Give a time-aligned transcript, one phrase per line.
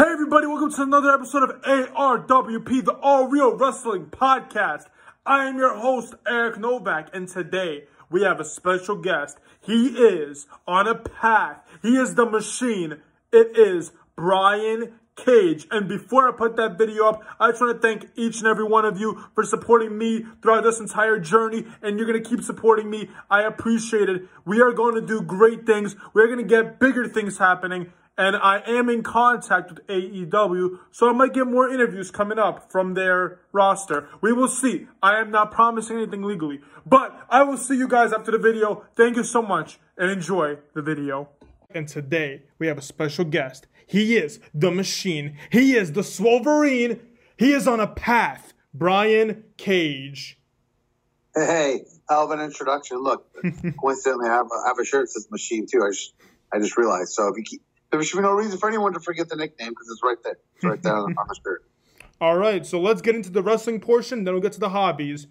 [0.00, 4.86] Hey everybody, welcome to another episode of ARWP, the All Real Wrestling Podcast.
[5.26, 9.36] I am your host, Eric Novak, and today we have a special guest.
[9.60, 11.58] He is on a path.
[11.82, 13.02] He is the machine.
[13.30, 14.94] It is Brian
[15.24, 15.66] Cage.
[15.70, 18.64] And before I put that video up, I just want to thank each and every
[18.64, 21.64] one of you for supporting me throughout this entire journey.
[21.82, 23.08] And you're going to keep supporting me.
[23.30, 24.22] I appreciate it.
[24.44, 25.96] We are going to do great things.
[26.14, 31.08] We're going to get bigger things happening and I am in contact with AEW, so
[31.08, 34.08] I might get more interviews coming up from their roster.
[34.20, 34.88] We will see.
[35.02, 38.84] I am not promising anything legally, but I will see you guys after the video.
[38.94, 41.30] Thank you so much and enjoy the video.
[41.70, 43.66] And today we have a special guest.
[43.90, 45.36] He is the machine.
[45.50, 47.00] He is the Swolverine.
[47.36, 48.54] He is on a path.
[48.72, 50.38] Brian Cage.
[51.34, 52.98] Hey, hell of an introduction.
[52.98, 53.26] Look,
[53.80, 55.82] coincidentally, I have, a, I have a shirt that says machine too.
[55.82, 56.14] I just,
[56.52, 57.08] I just realized.
[57.08, 59.70] So if you keep, there should be no reason for anyone to forget the nickname
[59.70, 60.38] because it's right there.
[60.54, 61.64] It's right there on, on the shirt.
[62.20, 65.26] All right, so let's get into the wrestling portion, then we'll get to the hobbies.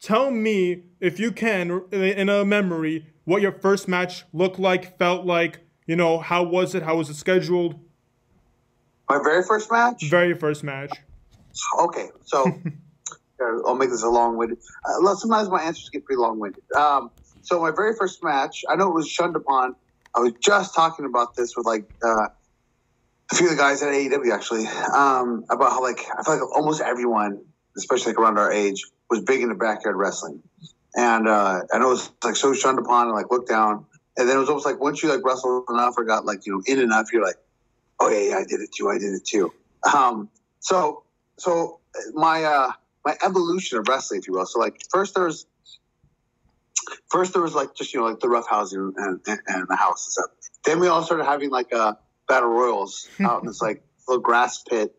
[0.00, 5.26] Tell me, if you can, in a memory, what your first match looked like, felt
[5.26, 5.58] like.
[5.86, 6.84] You know, how was it?
[6.84, 7.80] How was it scheduled?
[9.08, 10.02] My very first match?
[10.04, 10.90] Very first match.
[11.78, 12.44] Okay, so
[13.66, 14.58] I'll make this a long winded.
[14.84, 16.62] Uh, sometimes my answers get pretty long winded.
[16.72, 17.10] Um,
[17.42, 19.76] so, my very first match, I know it was shunned upon
[20.16, 22.28] I was just talking about this with like uh,
[23.30, 26.56] a few of the guys at AEW actually um, about how like I feel like
[26.56, 27.42] almost everyone,
[27.76, 30.42] especially like around our age, was big into backyard wrestling,
[30.94, 33.84] and uh, I know it was like so shunned upon and like looked down,
[34.16, 36.54] and then it was almost like once you like wrestled enough or got like you
[36.54, 37.36] know in enough, you're like,
[38.00, 39.52] oh yeah, yeah I did it too, I did it too.
[39.94, 40.28] Um,
[40.60, 41.04] so
[41.38, 41.80] so
[42.14, 42.72] my uh,
[43.04, 44.46] my evolution of wrestling, if you will.
[44.46, 45.46] So like first there was
[47.10, 49.76] first there was like just you know like the rough housing and, and, and the
[49.76, 50.30] house and stuff.
[50.64, 51.94] Then we all started having like uh,
[52.28, 54.94] battle royals out in this like little grass pit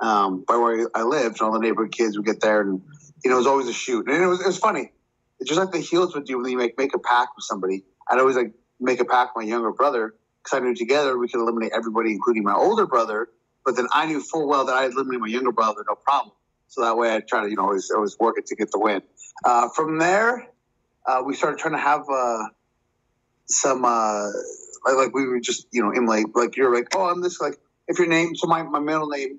[0.00, 1.40] um, by where I lived.
[1.40, 2.82] And all the neighborhood kids would get there, and
[3.24, 4.08] you know it was always a shoot.
[4.08, 4.92] And it was it was funny.
[5.40, 7.84] It's just like the heels would do when you make make a pack with somebody.
[8.08, 11.28] I'd always like make a pack with my younger brother because I knew together we
[11.28, 13.28] could eliminate everybody, including my older brother.
[13.64, 16.34] But then I knew full well that I'd eliminate my younger brother, no problem.
[16.68, 18.78] So that way I'd try to, you know, always, always work it to get the
[18.78, 19.00] win.
[19.44, 20.48] Uh, from there,
[21.06, 22.44] uh, we started trying to have uh,
[23.46, 24.28] some uh,
[24.84, 27.40] like, like, we were just you know in like like you're like oh I'm this
[27.40, 29.38] like if your name so my, my middle name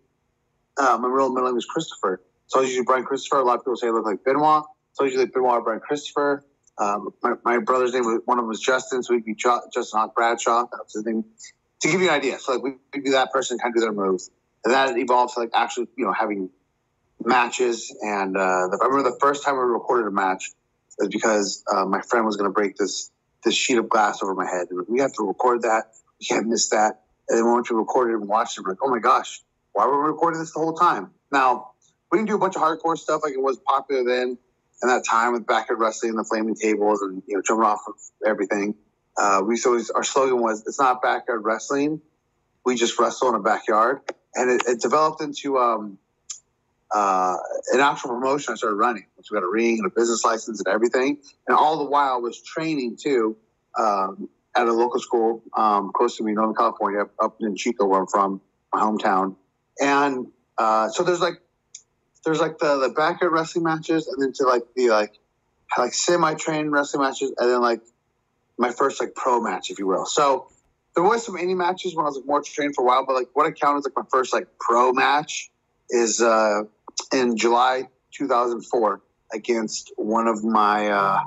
[0.78, 3.56] uh, my real middle name is Christopher so I was usually Brian Christopher a lot
[3.56, 6.44] of people say I look like Benoit so I usually Benoit or Brian Christopher
[6.78, 9.72] um, my, my brother's name was one of them was Justin so we'd be Justin
[9.94, 11.26] Hawk Bradshaw that was his name
[11.82, 13.82] to give you an idea so like we would be that person kind of do
[13.82, 14.30] their moves
[14.64, 16.50] and that evolved to like actually you know having
[17.24, 20.52] matches and uh, I remember the first time we recorded a match
[20.98, 23.12] was because uh, my friend was going to break this
[23.44, 24.68] this sheet of glass over my head.
[24.72, 25.92] And we have to record that.
[26.20, 27.04] We can't miss that.
[27.30, 29.42] And then once we recorded and watched it, we're like, oh my gosh,
[29.74, 31.12] why were we recording this the whole time?
[31.32, 31.72] Now,
[32.12, 34.38] we didn't do a bunch of hardcore stuff like it was popular then
[34.82, 37.82] and that time with backyard wrestling and the flaming tables and you know jumping off
[37.88, 38.76] of everything.
[39.18, 42.02] Uh, we so our slogan was it's not backyard wrestling,
[42.66, 44.02] we just wrestle in a backyard,
[44.34, 45.98] and it, it developed into um,
[46.94, 47.38] uh,
[47.74, 49.06] an actual promotion I started running.
[49.22, 51.18] So we got a ring and a business license and everything.
[51.48, 53.38] And all the while was training too
[53.78, 58.00] um, at a local school um, close to me, Northern California, up in Chico, where
[58.00, 58.42] I'm from,
[58.74, 59.36] my hometown.
[59.80, 61.42] And uh, so there's like
[62.26, 65.14] there's like the, the backyard wrestling matches, and then to like the like
[65.78, 67.82] like semi trained wrestling matches, and then like
[68.58, 70.06] my first like pro match, if you will.
[70.06, 70.48] So
[70.96, 73.14] there was some indie matches when I was like more trained for a while, but
[73.14, 75.52] like what I count as like my first like pro match
[75.90, 76.64] is uh,
[77.14, 79.02] in July 2004
[79.34, 81.20] against one of my uh,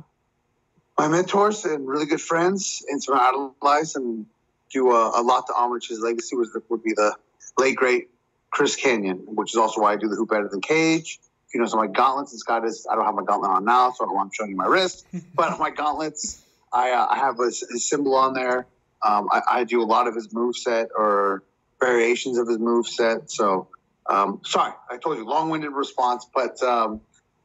[0.98, 4.26] my mentors and really good friends and some idolize and
[4.72, 7.14] do a, a lot to homage his legacy was would be the
[7.56, 8.08] late great
[8.50, 11.18] Chris Kanyon, which is also why I do the Who Better Than Cage.
[11.48, 12.86] If you know, so my gauntlets, it's got this.
[12.90, 14.66] I don't have my gauntlet on now, so I don't want to show you my
[14.66, 15.06] wrist.
[15.34, 16.42] but my gauntlets,
[16.72, 18.66] I, uh, I have a, a, symbol on there.
[19.02, 21.42] Um, I, I, do a lot of his move set or
[21.80, 23.30] variations of his move set.
[23.30, 23.68] So
[24.08, 27.00] um, sorry, I told you long-winded response, but um,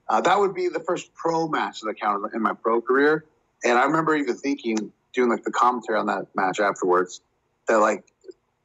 [0.07, 3.25] uh, that would be the first pro match that I counted in my pro career.
[3.63, 7.21] And I remember even thinking, doing like the commentary on that match afterwards,
[7.67, 8.03] that like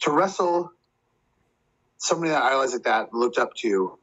[0.01, 0.73] to wrestle
[1.99, 3.99] somebody that I was like that looked up to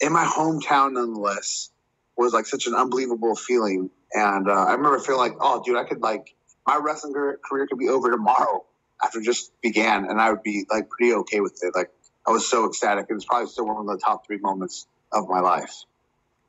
[0.00, 1.70] in my hometown, nonetheless,
[2.16, 3.90] was like such an unbelievable feeling.
[4.12, 6.34] And uh, I remember feeling like, oh, dude, I could like
[6.66, 8.64] my wrestling career could be over tomorrow
[9.02, 11.74] after just began, and I would be like pretty okay with it.
[11.74, 11.90] Like
[12.26, 13.06] I was so ecstatic.
[13.08, 15.84] It was probably still one of the top three moments of my life.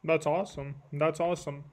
[0.03, 0.75] That's awesome.
[0.91, 1.65] That's awesome.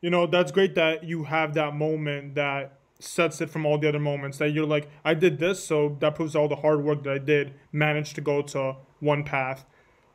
[0.00, 3.88] You know, that's great that you have that moment that sets it from all the
[3.88, 7.02] other moments that you're like, I did this, so that proves all the hard work
[7.04, 9.64] that I did managed to go to one path.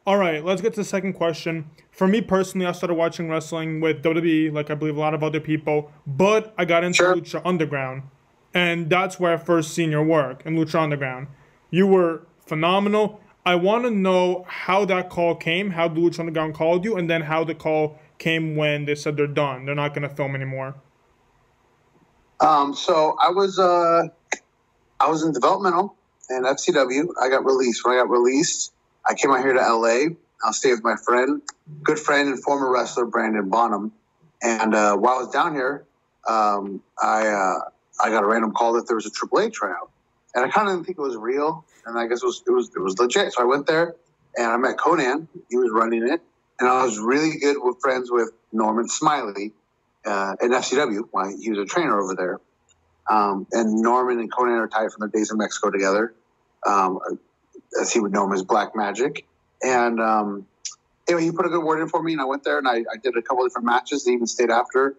[0.08, 1.70] All right, let's get to the second question.
[1.92, 5.24] For me personally, I started watching wrestling with WWE, like I believe a lot of
[5.24, 7.16] other people, but I got into sure.
[7.16, 8.04] Lucha Underground,
[8.54, 11.28] and that's where I first seen your work in Lucha Underground.
[11.72, 13.20] You were phenomenal.
[13.48, 17.22] I want to know how that call came, how Lucha Underground called you, and then
[17.24, 19.66] how the call came when they said they're done.
[19.66, 20.76] They're not going to film anymore.
[22.40, 24.08] Um, so I was uh,
[25.00, 25.96] I was in developmental
[26.30, 27.08] and FCW.
[27.22, 27.86] I got released.
[27.86, 28.74] When I got released,
[29.08, 30.16] I came out here to LA.
[30.44, 31.42] I'll stay with my friend,
[31.84, 33.92] good friend and former wrestler Brandon Bonham.
[34.44, 35.86] And uh, while I was down here,
[36.28, 37.70] um, I uh,
[38.04, 39.90] I got a random call that there was a AAA tryout,
[40.34, 42.52] and I kind of didn't think it was real, and I guess it was it
[42.52, 43.34] was it was legit.
[43.34, 43.96] So I went there,
[44.36, 45.28] and I met Konnan.
[45.50, 46.22] He was running it,
[46.60, 49.54] and I was really good with friends with Norman Smiley
[50.06, 51.02] uh, in FCW.
[51.12, 52.40] Why he was a trainer over there,
[53.10, 56.13] um, and Norman and Konnan are tied from their days in Mexico together.
[56.66, 57.00] Um,
[57.80, 59.25] as he would know him as Black Magic.
[59.63, 60.48] And um,
[61.07, 62.78] anyway, he put a good word in for me, and I went there and I,
[62.78, 64.06] I did a couple different matches.
[64.06, 64.96] He even stayed after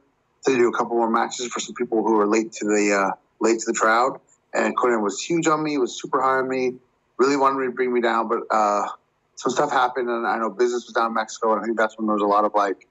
[0.47, 3.17] to do a couple more matches for some people who were late to the uh,
[3.41, 4.21] late to the crowd.
[4.55, 6.75] And Konnan was huge on me, was super high on me,
[7.19, 8.87] really wanted me to bring me down, but uh,
[9.35, 11.99] some stuff happened, and I know business was down in Mexico, and I think that's
[11.99, 12.89] when there was a lot of like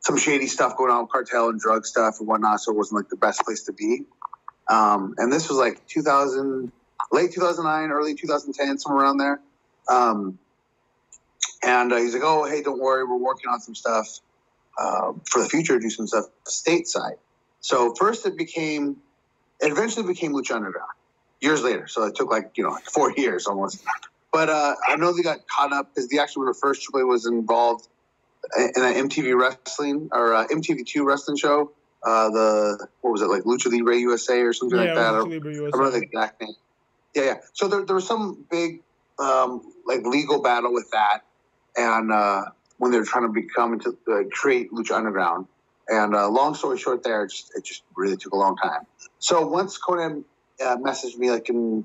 [0.00, 2.60] some shady stuff going on, cartel and drug stuff and whatnot.
[2.60, 4.04] So it wasn't like the best place to be.
[4.68, 6.72] Um, and this was like 2000
[7.12, 9.40] late 2009, early 2010, somewhere around there.
[9.88, 10.38] Um,
[11.62, 14.20] and uh, he's like, "Oh, hey, don't worry, we're working on some stuff
[14.78, 15.78] uh, for the future.
[15.78, 17.16] Do some stuff stateside."
[17.60, 18.96] So first, it became,
[19.60, 20.88] it eventually became Lucha Underground.
[21.40, 23.82] Years later, so it took like you know like four years almost.
[24.32, 27.26] But uh, I know they got caught up because the actually the first Triple was
[27.26, 27.90] involved in
[28.56, 31.72] an MTV wrestling or uh, MTV Two wrestling show.
[32.02, 35.12] Uh, the what was it like Lucha Libre USA or something yeah, like that?
[35.12, 35.70] Lucha Libre USA.
[35.74, 36.54] I remember the exact name.
[37.14, 37.34] Yeah, yeah.
[37.52, 38.82] So there, there was some big
[39.18, 41.20] um, like legal battle with that,
[41.76, 42.44] and uh,
[42.78, 45.46] when they were trying to become to uh, create Lucha Underground.
[45.88, 48.86] And uh, long story short, there it just, it just really took a long time.
[49.18, 50.24] So once Konnan
[50.64, 51.84] uh, messaged me like in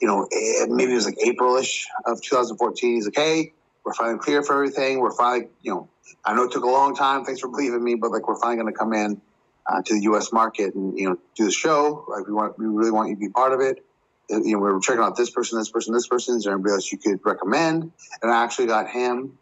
[0.00, 3.52] you know eh, maybe it was like Aprilish of 2014, he's like, hey,
[3.88, 5.00] we're finally clear for everything.
[5.00, 5.88] We're finally you know
[6.24, 7.24] I know it took a long time.
[7.24, 9.20] Thanks for believing me, but like we're finally going to come in
[9.66, 10.32] uh, to the U.S.
[10.32, 12.04] market and you know do the show.
[12.08, 13.84] Like we want we really want you to be part of it
[14.28, 16.36] you know, we were checking out this person, this person, this person.
[16.36, 17.90] Is there anybody else you could recommend?
[18.22, 19.38] And I actually got him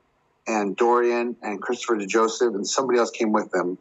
[0.47, 3.79] and Dorian and Christopher DeJoseph and somebody else came with them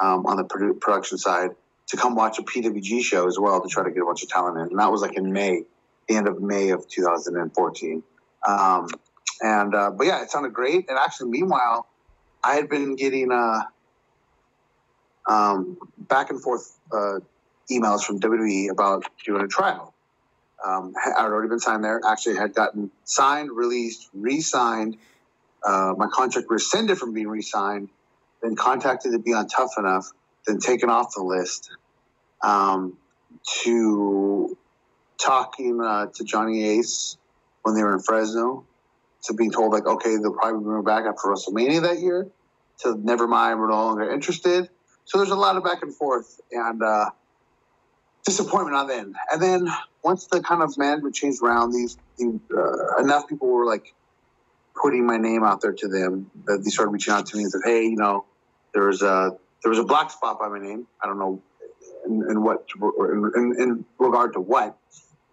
[0.00, 1.50] um, on the produ- production side
[1.88, 4.28] to come watch a PWG show as well to try to get a bunch of
[4.28, 4.68] talent in.
[4.68, 5.62] And that was like in May,
[6.08, 8.02] the end of May of 2014.
[8.46, 8.88] Um,
[9.42, 10.88] and uh, but yeah, it sounded great.
[10.88, 11.86] And actually, meanwhile,
[12.42, 13.62] I had been getting uh,
[15.28, 17.20] um, back and forth uh,
[17.70, 19.94] emails from WWE about doing a trial
[20.64, 22.00] um, had already been signed there.
[22.06, 24.96] Actually, had gotten signed, released, re-signed.
[25.64, 27.88] Uh, my contract rescinded from being re-signed.
[28.42, 30.12] Then contacted to be on Tough Enough.
[30.46, 31.70] Then taken off the list.
[32.42, 32.96] Um,
[33.62, 34.56] to
[35.18, 37.16] talking uh, to Johnny Ace
[37.62, 38.64] when they were in Fresno.
[39.26, 42.28] To being told like, okay, they'll probably bring back after WrestleMania that year.
[42.80, 44.68] To never mind, we're no longer interested.
[45.04, 47.10] So there's a lot of back and forth, and uh,
[48.24, 49.14] disappointment on then.
[49.32, 49.68] And then
[50.02, 53.94] once the kind of management changed around, these, these uh, enough people were like
[54.80, 57.52] putting my name out there to them that they started reaching out to me and
[57.52, 58.26] said, "Hey, you know,
[58.74, 60.86] there's a there was a black spot by my name.
[61.02, 61.42] I don't know
[62.06, 64.76] in, in what in, in, regard to what."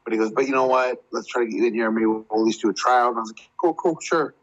[0.03, 1.03] But he goes, "But you know what?
[1.11, 1.89] Let's try to get you in here.
[1.91, 4.35] Maybe we'll at least do a trial." And I was like, "Cool, cool, sure."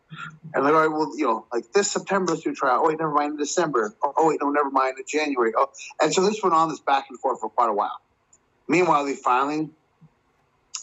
[0.55, 2.81] And like, all right, well, you know, like this September, let's do a trial.
[2.83, 3.95] Oh, wait, never mind in December.
[4.03, 5.53] Oh, wait, no, never mind in January.
[5.57, 5.69] Oh,
[6.03, 8.01] and so this went on this back and forth for quite a while.
[8.67, 9.71] Meanwhile, they finally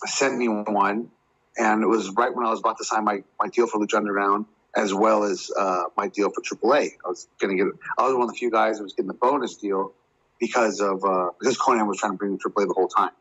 [0.06, 1.10] sent me one,
[1.58, 3.96] and it was right when I was about to sign my, my deal for Lucha
[3.98, 6.92] Underground, as well as uh, my deal for AAA.
[7.06, 7.74] I was going to get.
[7.98, 9.94] I was one of the few guys that was getting the bonus deal
[10.40, 13.12] because of uh, because Konnan was trying to bring me AAA the whole time.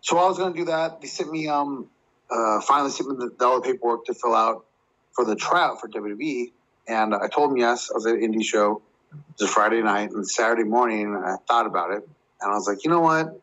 [0.00, 1.00] So I was going to do that.
[1.00, 1.88] They sent me um
[2.30, 4.66] uh, finally sent me the, all the paperwork to fill out
[5.12, 6.52] for the tryout for WWE,
[6.88, 7.90] and I told them yes.
[7.90, 8.82] I was at an indie show.
[9.12, 12.08] It was a Friday night, and Saturday morning and I thought about it,
[12.40, 13.40] and I was like, you know what?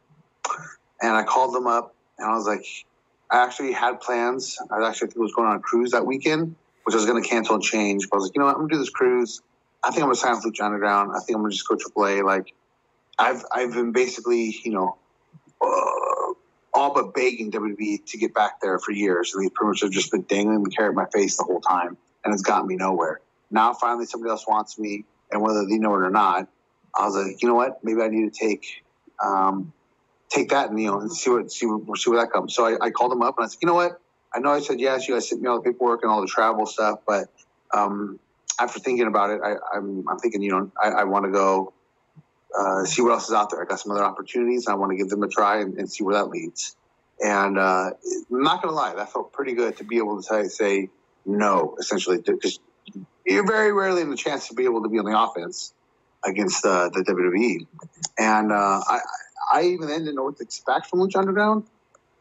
[1.02, 2.66] And I called them up and I was like,
[3.30, 4.58] I actually had plans.
[4.72, 7.56] I actually was going on a cruise that weekend, which I was going to cancel
[7.56, 8.08] and change.
[8.10, 8.56] But I was like, you know what?
[8.56, 9.42] I'm going to do this cruise.
[9.84, 11.12] I think I'm going to sign with Lucha Underground.
[11.16, 12.24] I think I'm going to just go AAA.
[12.24, 12.54] Like,
[13.20, 14.98] I've, I've been basically, you know,
[15.62, 16.13] uh,
[16.74, 19.34] all but begging WWE to get back there for years.
[19.34, 21.62] And these pretty much have just been dangling the carrot in my face the whole
[21.62, 21.98] time.
[22.24, 23.22] And it's gotten me nowhere.
[23.52, 25.06] Now, finally, somebody else wants me.
[25.32, 26.48] And whether they know it or not,
[26.96, 27.84] I was like, you know what?
[27.84, 28.84] Maybe I need to take
[29.24, 29.74] um,
[30.30, 32.54] take that and you know and see what see see where that comes.
[32.54, 34.00] So I, I called them up and I said, you know what?
[34.34, 36.28] I know I said yes, you guys sent me all the paperwork and all the
[36.28, 37.28] travel stuff, but
[37.74, 38.20] um,
[38.60, 41.74] after thinking about it, I, I'm I'm thinking, you know, I, I want to go
[42.58, 43.62] uh, see what else is out there.
[43.62, 44.68] I got some other opportunities.
[44.68, 46.76] I want to give them a try and, and see where that leads.
[47.24, 47.92] And uh,
[48.32, 50.90] I'm not going to lie, that felt pretty good to be able to say, say
[51.26, 52.60] no, essentially, because
[53.26, 55.74] you're very rarely in the chance to be able to be on the offense
[56.26, 57.66] against uh, the WWE.
[58.18, 59.00] And I,
[59.54, 61.66] I even then didn't know what to expect from Lucha Underground.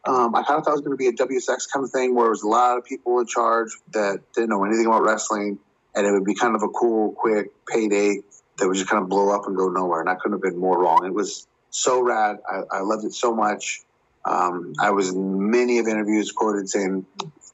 [0.04, 2.14] Um, I kind of thought it was going to be a WSX kind of thing
[2.14, 5.58] where there was a lot of people in charge that didn't know anything about wrestling,
[5.94, 8.20] and it would be kind of a cool, quick payday
[8.58, 10.00] that would just kind of blow up and go nowhere.
[10.00, 11.06] And I couldn't have been more wrong.
[11.06, 12.36] It was so rad.
[12.48, 13.80] I, I loved it so much.
[14.24, 17.04] Um, I was in many of interviews quoted saying,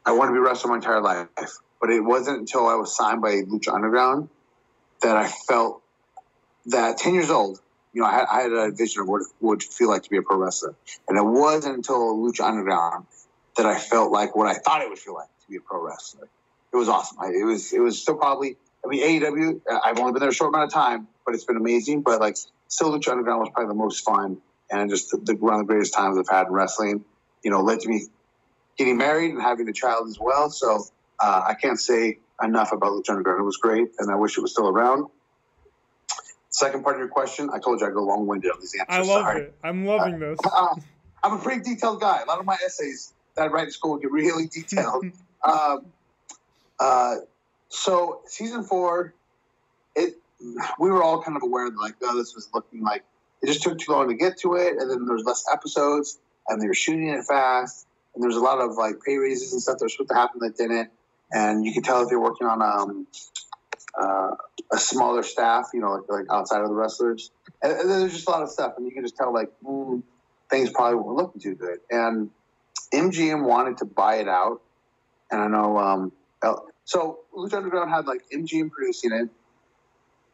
[0.04, 1.28] "I want to be wrestling my entire life,"
[1.80, 4.28] but it wasn't until I was signed by Lucha Underground
[5.00, 5.82] that I felt
[6.66, 7.60] that ten years old,
[7.94, 10.10] you know, I had, I had a vision of what it would feel like to
[10.10, 10.74] be a pro wrestler,
[11.08, 13.06] and it wasn't until Lucha Underground
[13.56, 15.82] that I felt like what I thought it would feel like to be a pro
[15.82, 16.28] wrestler.
[16.70, 17.16] It was awesome.
[17.18, 18.56] I, it was it was still probably.
[18.84, 19.60] I mean, AEW.
[19.84, 22.02] I've only been there a short amount of time, but it's been amazing.
[22.02, 22.36] But like,
[22.68, 24.38] still, Lucha Underground was probably the most fun
[24.70, 27.04] and just the, the, one of the greatest times I've had in wrestling.
[27.42, 28.06] You know, led to me
[28.76, 30.50] getting married and having a child as well.
[30.50, 30.84] So
[31.20, 33.40] uh, I can't say enough about Lucha Underground.
[33.40, 35.08] It was great, and I wish it was still around.
[36.50, 39.08] Second part of your question, I told you I go long winded on these answers.
[39.08, 39.42] I love Sorry.
[39.42, 39.54] it.
[39.62, 40.38] I'm loving uh, this.
[40.44, 40.74] Uh,
[41.22, 42.22] I'm a pretty detailed guy.
[42.22, 45.04] A lot of my essays that I write in school get really detailed.
[45.44, 45.86] um,
[46.80, 47.16] uh,
[47.68, 49.14] so season four,
[49.94, 50.14] it
[50.78, 53.04] we were all kind of aware that like, oh, this was looking like
[53.42, 56.60] it just took too long to get to it, and then there's less episodes, and
[56.60, 59.78] they were shooting it fast, and there's a lot of like pay raises and stuff
[59.78, 60.90] that were supposed to happen that didn't,
[61.32, 63.06] and you could tell if they're working on um,
[64.00, 64.34] uh,
[64.72, 67.30] a smaller staff, you know, like, like, outside of the wrestlers,
[67.62, 70.02] and, and there's just a lot of stuff, and you can just tell like mm,
[70.50, 72.30] things probably weren't looking too good, and
[72.92, 74.62] MGM wanted to buy it out,
[75.30, 76.12] and I know um,
[76.88, 79.28] so Lucha Underground had like MGM producing it,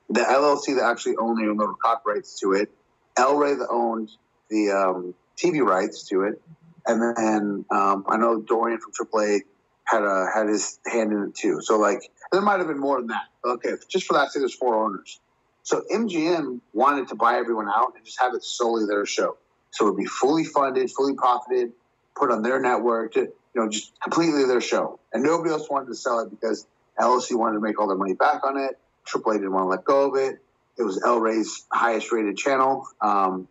[0.08, 2.70] the LLC that actually owned the copyrights to it,
[3.16, 4.12] El Rey that owned
[4.50, 6.40] the um, TV rights to it,
[6.86, 9.40] and then um, I know Dorian from AAA
[9.82, 11.60] had a had his hand in it too.
[11.60, 13.26] So like there might have been more than that.
[13.44, 15.18] Okay, just for that, say there's four owners.
[15.64, 19.38] So MGM wanted to buy everyone out and just have it solely their show.
[19.72, 21.72] So it would be fully funded, fully profited,
[22.14, 24.98] put on their network, to, you know, just completely their show.
[25.12, 26.66] And nobody else wanted to sell it because
[26.98, 28.78] LLC wanted to make all their money back on it.
[29.06, 30.40] AAA didn't want to let go of it.
[30.76, 32.86] It was El Rey's highest rated channel.
[33.00, 33.46] Um,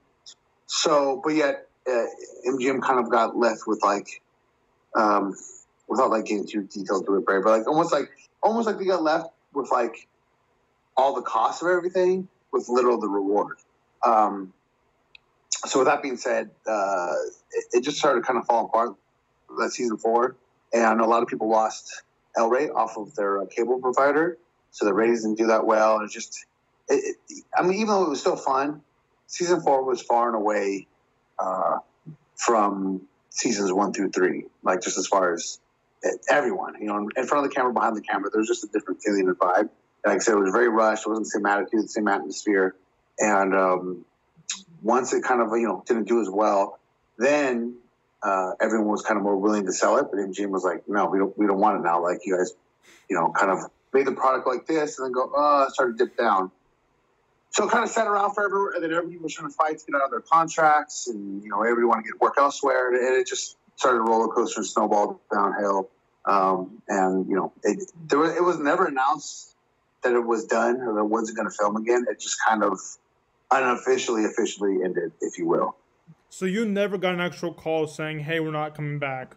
[0.66, 2.06] so, but yet uh,
[2.48, 4.22] MGM kind of got left with like,
[4.96, 5.36] um,
[5.88, 8.10] without like getting too detailed to it, but like almost like
[8.42, 10.08] almost like they got left with like
[10.98, 13.58] all the costs of everything with little the reward.
[14.06, 14.54] Um,
[15.66, 17.14] so with that being said, uh,
[17.52, 18.96] it, it, just started to kind of fall apart
[19.60, 20.36] that season four,
[20.74, 22.04] and a lot of people lost
[22.36, 24.38] El Rey off of their uh, cable provider,
[24.72, 25.98] so the ratings didn't do that well.
[25.98, 26.46] And it just
[26.90, 28.82] it, it, I mean, even though it was still fun,
[29.28, 30.88] season four was far and away
[31.40, 31.78] uh,
[32.36, 34.46] from seasons one through three.
[34.64, 35.60] Like just as far as
[36.30, 39.02] everyone, you know, in front of the camera, behind the camera, there's just a different
[39.02, 39.70] feeling and vibe.
[40.06, 41.06] Like I said, it was very rushed.
[41.06, 42.76] It wasn't the same attitude, the same atmosphere.
[43.20, 44.06] And um,
[44.82, 46.80] once it kind of you know didn't do as well,
[47.18, 47.76] then
[48.24, 50.08] uh, everyone was kind of more willing to sell it.
[50.10, 52.02] But MGM was like, no, we don't we don't want it now.
[52.02, 52.54] Like you guys,
[53.10, 53.60] you know, kind of
[53.94, 56.52] made the product like this and then go, oh, started to dip down.
[57.52, 59.86] So it kind of sat around forever, and then everybody was trying to fight to
[59.86, 63.16] get out of their contracts, and you know everybody wanted to get work elsewhere, and
[63.16, 65.90] it just started a roller coaster and snowballed downhill.
[66.26, 69.56] Um, and you know, it there was, it was never announced
[70.04, 72.06] that it was done or that it wasn't going to film again.
[72.10, 72.80] It just kind of
[73.52, 75.76] unofficially, officially ended, if you will.
[76.34, 79.36] So you never got an actual call saying, "Hey, we're not coming back."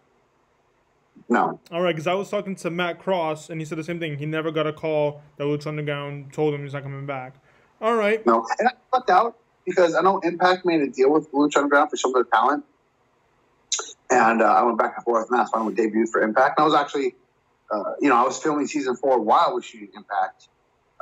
[1.28, 1.60] No.
[1.70, 4.16] All right, because I was talking to Matt Cross, and he said the same thing.
[4.16, 7.34] He never got a call that Lucha Underground told him he's not coming back.
[7.82, 8.24] All right.
[8.24, 9.36] No, and I fucked out
[9.66, 12.64] because I know Impact made a deal with Lucha Underground for some of their talent,
[14.08, 16.58] and uh, I went back and forth, and that's when we debuted for Impact.
[16.58, 17.14] And I was actually,
[17.70, 20.48] uh, you know, I was filming season four while we shooting Impact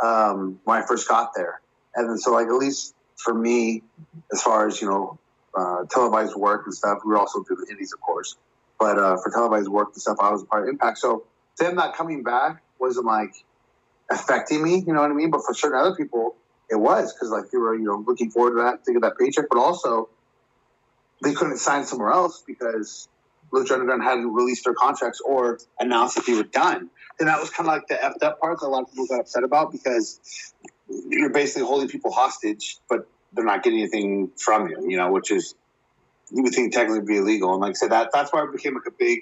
[0.03, 1.61] um, when I first got there,
[1.95, 3.85] and then so like at least for me,
[4.33, 5.21] as far as you know,
[5.57, 8.37] uh, televised work and stuff, we were also doing the indies, of course.
[8.79, 10.99] But uh, for televised work and stuff, I was a part of Impact.
[10.99, 11.25] So
[11.59, 13.33] them not coming back wasn't like
[14.11, 15.31] affecting me, you know what I mean?
[15.31, 16.37] But for certain other people,
[16.71, 19.19] it was because like they were, you know, looking forward to that, to get that
[19.19, 20.09] paycheck, but also
[21.23, 23.09] they couldn't sign somewhere else because
[23.53, 26.91] Lucha Underground hadn't released their contracts or announced that they were done.
[27.21, 29.07] And that was kind of like the effed up part that a lot of people
[29.07, 30.53] got upset about because
[30.89, 35.31] you're basically holding people hostage, but they're not getting anything from you, you know, which
[35.31, 35.55] is
[36.31, 37.53] you would think technically be illegal.
[37.53, 39.21] And like I said, that that's why it became like a big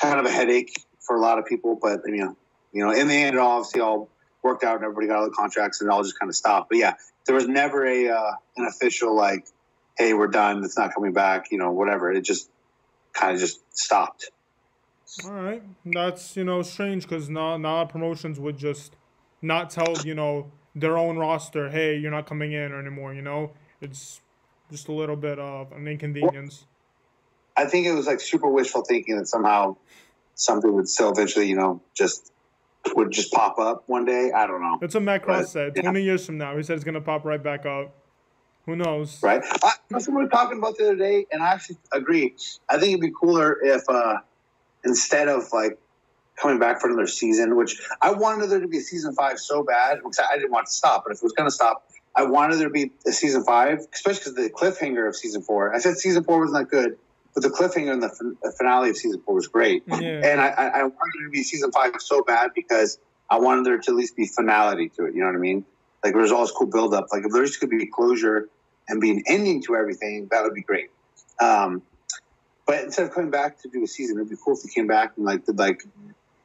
[0.00, 1.78] kind of a headache for a lot of people.
[1.80, 2.36] But you know,
[2.72, 4.08] you know, in the end, it obviously all
[4.42, 6.70] worked out and everybody got all the contracts and it all just kind of stopped.
[6.70, 6.94] But yeah,
[7.26, 9.46] there was never a uh, an official like,
[9.96, 10.64] hey, we're done.
[10.64, 11.50] It's not coming back.
[11.50, 12.12] You know, whatever.
[12.12, 12.50] It just
[13.12, 14.30] kind of just stopped.
[15.24, 18.96] All right, that's you know strange because not not promotions would just
[19.40, 23.14] not tell you know their own roster, hey, you're not coming in anymore.
[23.14, 24.20] You know, it's
[24.70, 26.66] just a little bit of an inconvenience.
[27.56, 29.76] I think it was like super wishful thinking that somehow
[30.34, 32.32] something would still eventually, you know, just
[32.94, 34.32] would just pop up one day.
[34.32, 34.78] I don't know.
[34.80, 35.72] That's what Matt Cross but, said.
[35.76, 35.82] Yeah.
[35.82, 37.94] Twenty years from now, he said it's gonna pop right back up.
[38.66, 39.22] Who knows?
[39.22, 39.42] Right.
[39.62, 42.34] I, that's what we were talking about the other day, and I actually agree.
[42.68, 44.16] I think it'd be cooler if uh,
[44.84, 45.78] instead of like
[46.40, 49.62] coming back for another season, which I wanted there to be a season five so
[49.62, 49.98] bad.
[49.98, 52.58] Because I didn't want to stop, but if it was going to stop, I wanted
[52.58, 55.74] there to be a season five, especially because the cliffhanger of season four.
[55.74, 56.96] I said season four was not good,
[57.34, 59.82] but the cliffhanger in the, finale of season four was great.
[59.88, 59.96] Yeah.
[59.96, 62.98] And I, I wanted there to be season five so bad because
[63.28, 65.14] I wanted there to at least be finality to it.
[65.14, 65.64] You know what I mean?
[66.04, 67.06] Like there's all this cool build up.
[67.12, 68.48] Like if there's could be closure
[68.88, 70.90] and be an ending to everything, that would be great.
[71.40, 71.82] Um,
[72.66, 74.86] but instead of coming back to do a season, it'd be cool if they came
[74.86, 75.82] back and like did like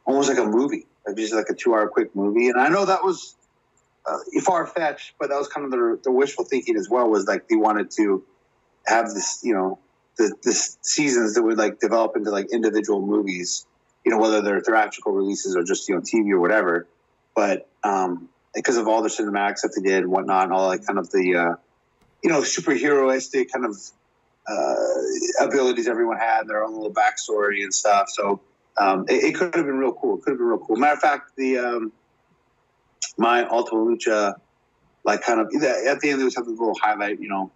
[0.10, 2.50] almost like a movie, like just like a two hour quick movie.
[2.50, 3.36] And I know that was
[4.08, 7.08] uh, far fetched, but that was kind of the, the wishful thinking as well.
[7.08, 8.24] Was like they wanted to
[8.88, 9.78] have this, you know,
[10.18, 13.68] the seasons that would like develop into like individual movies.
[14.04, 16.88] You know, whether they're theatrical releases or just you know TV or whatever.
[17.36, 20.86] But um, because of all the cinematics that they did and whatnot, and all like
[20.88, 21.56] kind of the uh,
[22.24, 23.78] you know superheroistic kind of
[24.48, 28.08] uh, abilities everyone had, their own little backstory and stuff.
[28.10, 28.42] So
[28.80, 30.18] um, it, it, could have been real cool.
[30.18, 30.78] It could have been real cool.
[30.78, 31.92] Matter of fact, the um,
[33.18, 34.36] my Ultima Lucha,
[35.04, 37.52] like kind of at the end, there was something a little highlight, you know,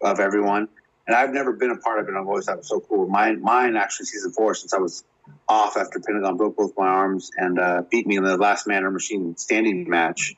[0.00, 0.68] of everyone.
[1.06, 2.14] And I've never been a part of it.
[2.14, 3.08] I've always thought it was so cool.
[3.08, 5.02] Mine, mine actually season four since I was
[5.48, 8.84] off after Pentagon broke both my arms and uh, beat me in the last man
[8.84, 10.34] or machine standing match.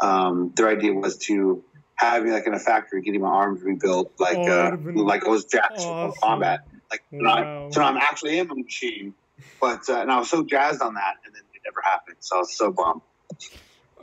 [0.00, 1.62] Um, their idea was to
[1.96, 5.28] have me like in a factory, getting my arms rebuilt, like oh, uh, like it
[5.28, 6.18] was jacked awesome.
[6.22, 6.66] combat.
[6.90, 7.68] Like wow.
[7.70, 9.14] so now I'm actually in the machine,
[9.60, 12.16] but uh, and I was so jazzed on that, and then it never happened.
[12.20, 13.02] So I was so bummed.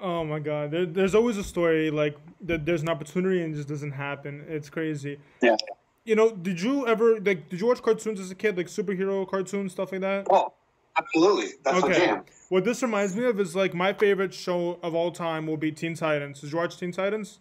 [0.02, 2.66] Oh my god, there, there's always a story like that.
[2.66, 4.46] There's an opportunity and it just doesn't happen.
[4.48, 5.20] It's crazy.
[5.42, 5.56] Yeah.
[6.04, 7.50] You know, did you ever like?
[7.50, 10.28] Did you watch cartoons as a kid, like superhero cartoons, stuff like that?
[10.30, 10.54] Oh,
[10.98, 11.54] absolutely.
[11.64, 12.20] That's okay.
[12.50, 15.72] What this reminds me of is like my favorite show of all time will be
[15.72, 16.42] Teen Titans.
[16.42, 17.40] Did you watch Teen Titans?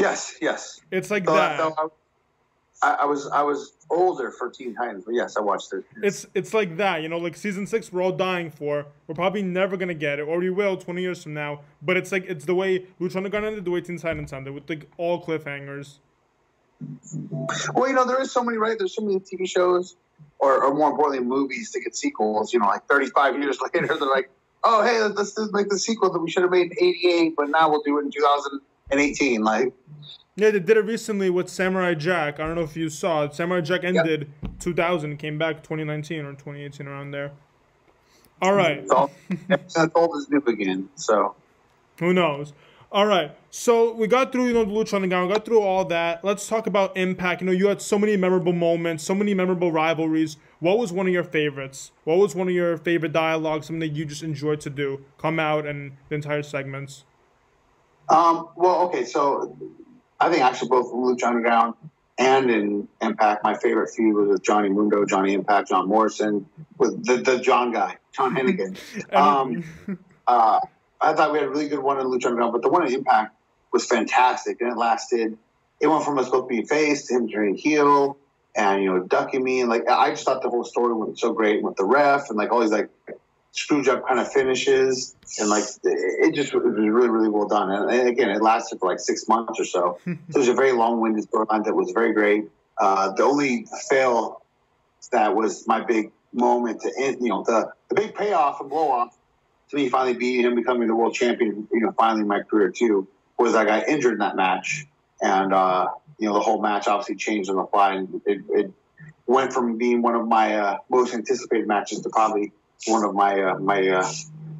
[0.00, 0.80] Yes, yes.
[0.90, 1.60] It's like that.
[1.60, 1.86] I,
[2.80, 5.84] I, was I was older for Teen Titans, but yes, I watched it.
[6.02, 8.86] It's it's like that, you know, like season six we're all dying for.
[9.06, 11.62] We're probably never gonna get it, or we will twenty years from now.
[11.82, 14.68] But it's like it's the way Lucha Underground ended, the way Teen Titans ended, with
[14.70, 15.98] like all cliffhangers.
[17.74, 18.78] Well, you know, there is so many right.
[18.78, 19.96] There's so many TV shows,
[20.38, 22.52] or, or more importantly, movies that get sequels.
[22.52, 24.30] You know, like 35 years later, they're like,
[24.62, 27.50] "Oh, hey, let's, let's make the sequel that we should have made in '88, but
[27.50, 29.72] now we'll do it in 2018." Like,
[30.38, 32.38] yeah, they did it recently with Samurai Jack.
[32.38, 33.34] I don't know if you saw it.
[33.34, 34.52] Samurai Jack ended yep.
[34.60, 37.32] 2000, came back 2019 or 2018 around there.
[38.40, 38.86] All right.
[39.50, 41.34] It's old as new again, so.
[41.98, 42.52] Who knows?
[42.92, 43.36] All right.
[43.50, 45.26] So we got through, you know, the Lucha Underground.
[45.26, 46.24] We got through all that.
[46.24, 47.40] Let's talk about Impact.
[47.40, 50.36] You know, you had so many memorable moments, so many memorable rivalries.
[50.60, 51.90] What was one of your favorites?
[52.04, 55.40] What was one of your favorite dialogues, something that you just enjoyed to do, come
[55.40, 57.04] out and the entire segments?
[58.08, 59.56] Um, well, okay, so
[60.20, 61.74] I think actually both Lucha Underground
[62.18, 67.04] and in Impact, my favorite feud was with Johnny Mundo, Johnny Impact, John Morrison, with
[67.04, 68.76] the, the John guy, John Hennigan.
[69.14, 69.64] um,
[70.26, 70.60] uh,
[71.00, 72.92] I thought we had a really good one in Lucha Underground, but the one in
[72.92, 73.36] Impact
[73.72, 75.38] was fantastic, and it lasted.
[75.80, 78.16] It went from us both being face to him turning heel,
[78.56, 81.32] and you know ducking me, and like I just thought the whole story went so
[81.32, 82.90] great with the ref and like all these like
[83.52, 87.70] screw job kind of finishes, and like it just was really really well done.
[87.70, 89.98] And, again, it lasted for like six months or so.
[90.04, 92.50] so it was a very long winded storyline that was very great.
[92.76, 94.42] Uh, the only fail
[95.12, 98.90] that was my big moment to end, you know, the the big payoff and blow
[98.90, 99.16] off
[99.70, 101.68] to me finally beating him, becoming the world champion.
[101.72, 103.08] You know, finally in my career too
[103.38, 104.86] was I got injured in that match,
[105.20, 108.72] and uh, you know the whole match obviously changed on the fly, and it, it
[109.26, 112.52] went from being one of my uh, most anticipated matches to probably
[112.86, 114.12] one of my uh, my uh,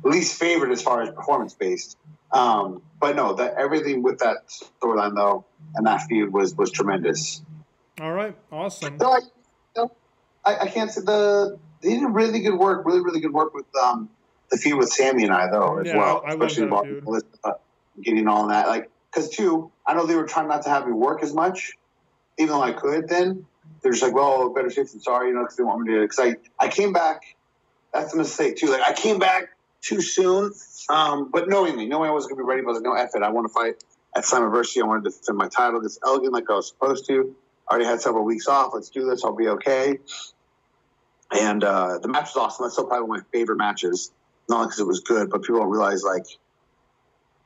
[0.03, 1.97] least favorite as far as performance based.
[2.31, 7.43] Um, but no, that everything with that storyline though and that feud was was tremendous.
[8.01, 8.97] All right, awesome.
[8.99, 9.21] No, I,
[9.77, 9.93] no,
[10.45, 13.67] I, I, can't say the they did really good work, really really good work with
[13.83, 14.09] um,
[14.51, 17.57] the feud with Sammy and I though as yeah, well, I, especially about Melissa
[18.03, 18.69] getting all that.
[18.69, 21.73] Like because two, I know they were trying not to have me work as much,
[22.39, 23.09] even though I could.
[23.09, 23.47] Then
[23.83, 26.01] they're just like, well, better safe than sorry, you know, because they want me to.
[26.03, 27.23] Because I I came back.
[27.93, 28.69] That's a mistake too.
[28.69, 30.53] Like I came back too soon,
[30.89, 33.23] um, but knowingly, knowing I wasn't gonna be ready, I was like, no, it.
[33.23, 33.83] I want to fight
[34.17, 34.83] at Slammiversary.
[34.83, 37.35] I wanted to defend my title against Elgin like I was supposed to.
[37.69, 38.73] I already had several weeks off.
[38.75, 39.25] Let's do this.
[39.25, 39.99] I'll be okay.
[41.31, 42.65] And uh, the match was awesome.
[42.65, 44.11] That's still probably one of my favorite matches.
[44.49, 46.25] Not because it was good, but people don't realize like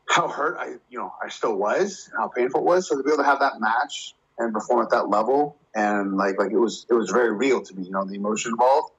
[0.08, 2.88] how hurt I, you know, I still was, and how painful it was.
[2.88, 6.38] So to be able to have that match and perform at that level, and like
[6.38, 7.84] like it was it was very real to me.
[7.84, 8.92] You know, the emotion involved,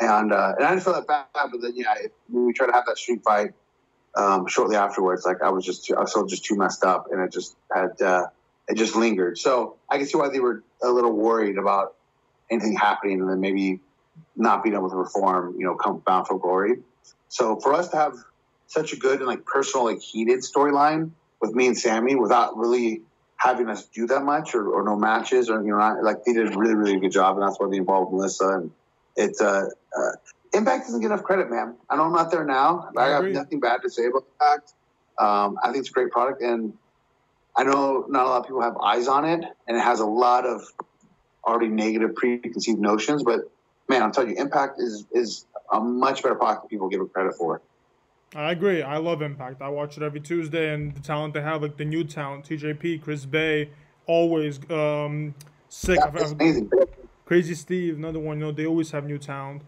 [0.00, 1.26] and uh, and I didn't feel that bad.
[1.34, 1.94] But then yeah,
[2.30, 3.52] we tried to have that street fight
[4.16, 7.08] um, shortly afterwards, like I was just too, I was still just too messed up,
[7.12, 8.26] and it just had uh,
[8.66, 9.38] it just lingered.
[9.38, 11.94] So I can see why they were a little worried about
[12.50, 13.80] anything happening, and then maybe
[14.34, 15.56] not being able to perform.
[15.58, 16.78] You know, come bound for glory.
[17.28, 18.14] So for us to have
[18.68, 23.02] such a good and like personal, like heated storyline with me and Sammy without really
[23.36, 26.32] having us do that much or, or no matches or you know not, like they
[26.32, 28.70] did a really really good job and that's why they involved Melissa and
[29.16, 30.12] it uh, uh,
[30.52, 31.76] Impact doesn't get enough credit, man.
[31.90, 32.90] I know I'm not there now.
[32.96, 34.72] I, I have nothing bad to say about Impact.
[35.18, 36.74] Um, I think it's a great product and
[37.56, 40.06] I know not a lot of people have eyes on it and it has a
[40.06, 40.62] lot of
[41.44, 43.40] already negative preconceived notions, but
[43.88, 47.12] man, I'm telling you, Impact is is a much better product than people give it
[47.12, 47.62] credit for.
[48.34, 48.82] I agree.
[48.82, 49.62] I love Impact.
[49.62, 53.02] I watch it every Tuesday, and the talent they have, like the new talent, TJP,
[53.02, 53.70] Chris Bey,
[54.06, 55.34] always um,
[55.68, 55.98] sick.
[56.12, 56.70] That's amazing.
[57.26, 58.38] Crazy Steve, another one.
[58.38, 59.62] You know, they always have new talent.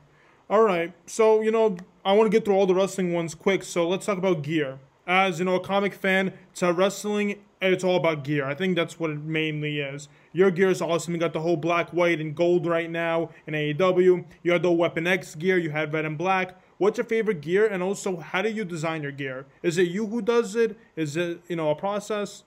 [0.49, 3.63] All right, so you know, I want to get through all the wrestling ones quick.
[3.63, 4.79] So let's talk about gear.
[5.07, 8.47] As you know, a comic fan to wrestling, it's all about gear.
[8.47, 10.09] I think that's what it mainly is.
[10.33, 11.15] Your gear is awesome.
[11.15, 14.25] You got the whole black, white, and gold right now in AEW.
[14.43, 15.59] You had the Weapon X gear.
[15.59, 19.03] You had red and black what's your favorite gear and also how do you design
[19.03, 22.45] your gear is it you who does it is it you know a process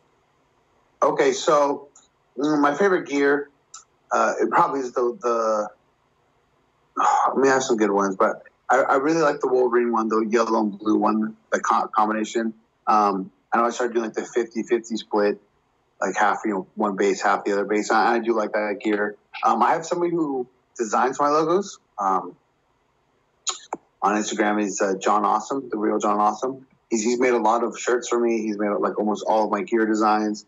[1.03, 1.87] okay so
[2.37, 3.49] mm, my favorite gear
[4.11, 5.69] uh, it probably is the the
[6.99, 10.07] oh, let me have some good ones but I, I, really like the wolverine one
[10.07, 12.53] the yellow and blue one the co- combination
[12.87, 15.41] um, i know i started doing like the 50-50 split
[15.99, 18.79] like half you know one base half the other base i, I do like that
[18.83, 20.47] gear um, i have somebody who
[20.77, 22.35] designs my logos um,
[24.01, 26.65] on Instagram is uh, John Awesome, the real John Awesome.
[26.89, 28.41] He's, he's made a lot of shirts for me.
[28.41, 30.45] He's made like almost all of my gear designs.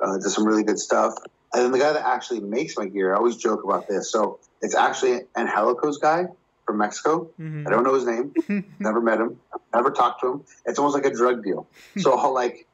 [0.00, 1.14] Uh, does some really good stuff.
[1.56, 4.12] And then the guy that actually makes my gear, I always joke about this.
[4.12, 6.26] So it's actually Angelico's guy
[6.66, 7.30] from Mexico.
[7.40, 7.66] Mm-hmm.
[7.66, 8.34] I don't know his name.
[8.78, 9.40] never met him.
[9.72, 10.44] Never talked to him.
[10.66, 11.66] It's almost like a drug deal.
[11.96, 12.66] so I'll like,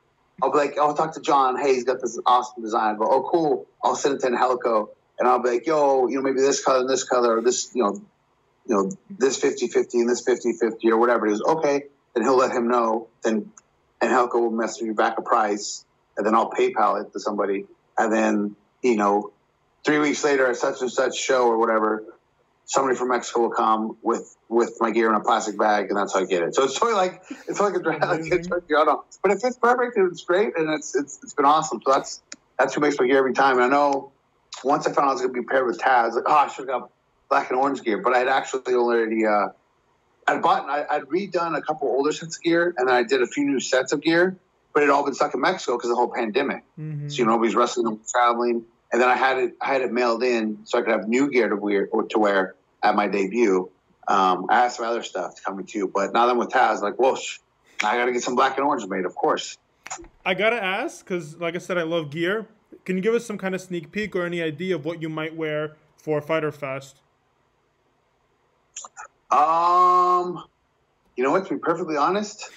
[0.42, 1.56] I'll be like, I'll talk to John.
[1.56, 2.96] Hey, he's got this awesome design.
[2.98, 3.68] But oh, cool.
[3.84, 6.80] I'll send it to Angelico, and I'll be like, yo, you know, maybe this color
[6.80, 8.02] and this color, or this, you know,
[8.66, 12.24] you know, this 50 50 and this 50 50 or whatever it is, okay, then
[12.24, 13.06] he'll let him know.
[13.22, 13.52] Then,
[14.02, 15.84] Angelico will message you back a price,
[16.16, 17.66] and then I'll PayPal it to somebody.
[17.96, 19.32] And then, you know,
[19.84, 22.04] three weeks later at such and such show or whatever,
[22.64, 26.14] somebody from Mexico will come with with my gear in a plastic bag, and that's
[26.14, 26.54] how I get it.
[26.54, 27.80] So it's totally like it's like a
[28.34, 31.46] it's like, don't but it fits perfect and it's great, and it's it's it's been
[31.46, 31.80] awesome.
[31.84, 32.22] So that's
[32.58, 33.56] that's who makes my gear every time.
[33.56, 34.12] And I know
[34.64, 36.68] once I found I was going to be paired with Taz, like oh, I should
[36.68, 36.90] have got
[37.28, 39.48] black and orange gear, but I had actually already uh,
[40.26, 43.26] I'd bought I, I'd redone a couple older sets of gear, and I did a
[43.26, 44.36] few new sets of gear,
[44.74, 46.64] but it all been stuck in Mexico because of the whole pandemic.
[46.78, 47.08] Mm-hmm.
[47.08, 49.92] So you know, nobody's wrestling, and traveling, and then I had it I had it
[49.92, 53.70] mailed in so I could have new gear to wear to wear at my debut.
[54.08, 56.98] Um, I have some other stuff coming too, but now that I'm with Taz, like,
[56.98, 57.38] whoosh,
[57.84, 59.58] I got to get some black and orange made, of course.
[60.24, 62.46] I gotta ask because, like I said, I love gear.
[62.84, 65.08] Can you give us some kind of sneak peek or any idea of what you
[65.08, 66.96] might wear for Fyter Fest?
[69.30, 70.44] Um,
[71.16, 71.46] you know what?
[71.46, 72.50] To be perfectly honest,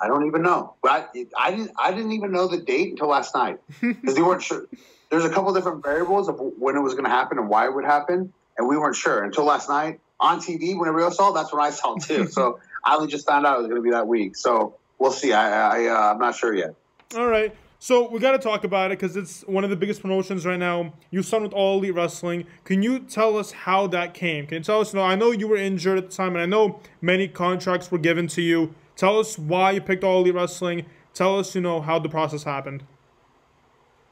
[0.00, 0.74] I don't even know.
[0.82, 1.70] But I, I didn't.
[1.78, 4.66] I didn't even know the date until last night because they weren't sure.
[5.10, 7.74] There's a couple different variables of when it was going to happen and why it
[7.74, 10.78] would happen, and we weren't sure until last night on TV.
[10.78, 12.26] When everybody else saw, that's when I saw too.
[12.30, 14.36] so I only just found out it was going to be that week.
[14.36, 15.32] So we'll see.
[15.32, 16.74] I, I uh, I'm not sure yet.
[17.16, 17.54] All right.
[17.78, 20.58] So we got to talk about it because it's one of the biggest promotions right
[20.58, 20.94] now.
[21.10, 22.46] You signed with All Elite Wrestling.
[22.64, 24.46] Can you tell us how that came?
[24.46, 24.92] Can you tell us?
[24.92, 27.90] You know, I know you were injured at the time, and I know many contracts
[27.90, 28.74] were given to you.
[28.96, 30.86] Tell us why you picked All Elite Wrestling.
[31.12, 32.82] Tell us, you know, how the process happened.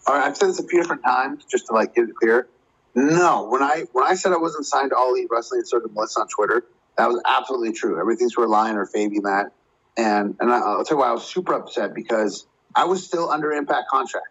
[0.06, 2.46] All right, I've said this a few different times just to like get it clear.
[2.94, 5.92] No, when I when I said I wasn't signed to All Elite Wrestling and started
[5.94, 6.64] Melissa on Twitter,
[6.96, 7.98] that was absolutely true.
[7.98, 9.52] Everything's relying or fading that,
[9.96, 13.50] and and I'll tell you why I was super upset because I was still under
[13.52, 14.28] impact contract.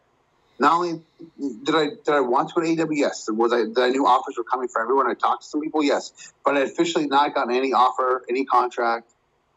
[0.60, 1.02] Not only
[1.40, 3.28] did I did I want to to AEW, yes.
[3.30, 5.10] Was I did I knew offers were coming for everyone?
[5.10, 6.32] I talked to some people, yes.
[6.46, 9.13] But I officially not gotten any offer, any contract,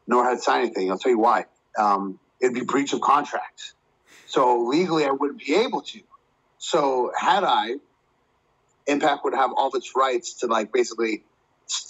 [0.07, 0.91] nor had signed anything.
[0.91, 1.47] I'll tell you why.
[1.79, 3.75] Um, it'd be breach of contract.
[4.27, 6.01] So legally, I wouldn't be able to.
[6.59, 7.77] So had I,
[8.87, 11.25] Impact would have all its rights to like basically,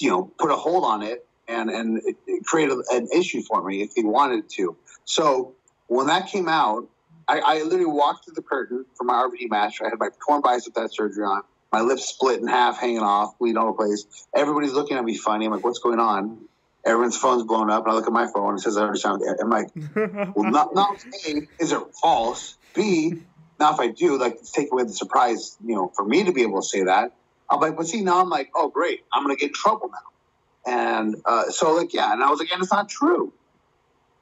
[0.00, 2.00] you know, put a hold on it and and
[2.44, 4.76] create a, an issue for me if he wanted to.
[5.05, 5.55] So
[5.88, 6.88] when that came out,
[7.29, 9.81] I, I literally walked through the curtain for my RVD match.
[9.83, 13.38] I had my torn bicep that surgery on, my lips split in half, hanging off,
[13.38, 14.26] bleeding all over the place.
[14.35, 15.46] Everybody's looking at me funny.
[15.46, 16.48] I'm like, what's going on?
[16.87, 19.03] Everyone's phone's blown up, and I look at my phone and it says I already
[19.03, 19.38] understand.
[19.42, 19.66] I'm like,
[20.35, 22.57] well, not not A, is it false?
[22.75, 23.22] B,
[23.59, 26.33] now if I do, like, it's taking away the surprise, you know, for me to
[26.33, 27.12] be able to say that.
[27.51, 29.99] I'm like, but see, now I'm like, oh great, I'm gonna get in trouble now.
[30.66, 33.33] And uh, so like, yeah, and I was like, and it's not true.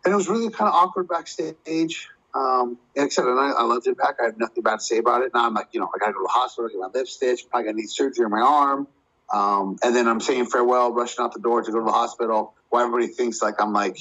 [0.04, 2.08] And it was really kind of awkward backstage.
[2.34, 4.20] Um, and like I said, and I, I loved Impact.
[4.20, 5.32] I had nothing bad to say about it.
[5.32, 7.06] Now I'm like, you know, I got to go to the hospital, get my lip
[7.06, 7.48] stitched.
[7.48, 8.88] Probably going to need surgery on my arm.
[9.32, 12.54] Um, and then I'm saying farewell, rushing out the door to go to the hospital.
[12.68, 13.98] While everybody thinks like I'm like,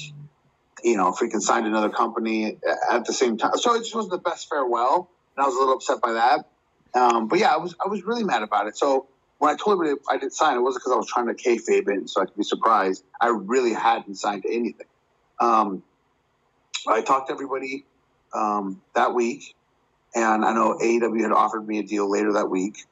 [0.82, 2.58] you know, freaking signed another company
[2.90, 3.56] at the same time.
[3.56, 6.48] So it just wasn't the best farewell, and I was a little upset by that.
[6.94, 8.76] Um, but yeah, I was I was really mad about it.
[8.76, 9.06] So
[9.38, 11.88] when I told everybody I didn't sign, it wasn't because I was trying to kayfabe
[11.88, 13.04] it so I could be surprised.
[13.20, 14.86] I really hadn't signed anything.
[15.40, 15.82] Um,
[16.86, 17.84] I talked to everybody
[18.34, 19.54] um, that week,
[20.14, 22.84] and I know AEW had offered me a deal later that week.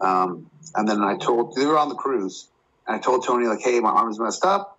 [0.00, 2.48] Um, and then I told they were on the cruise,
[2.86, 4.78] and I told Tony like, "Hey, my arm is messed up.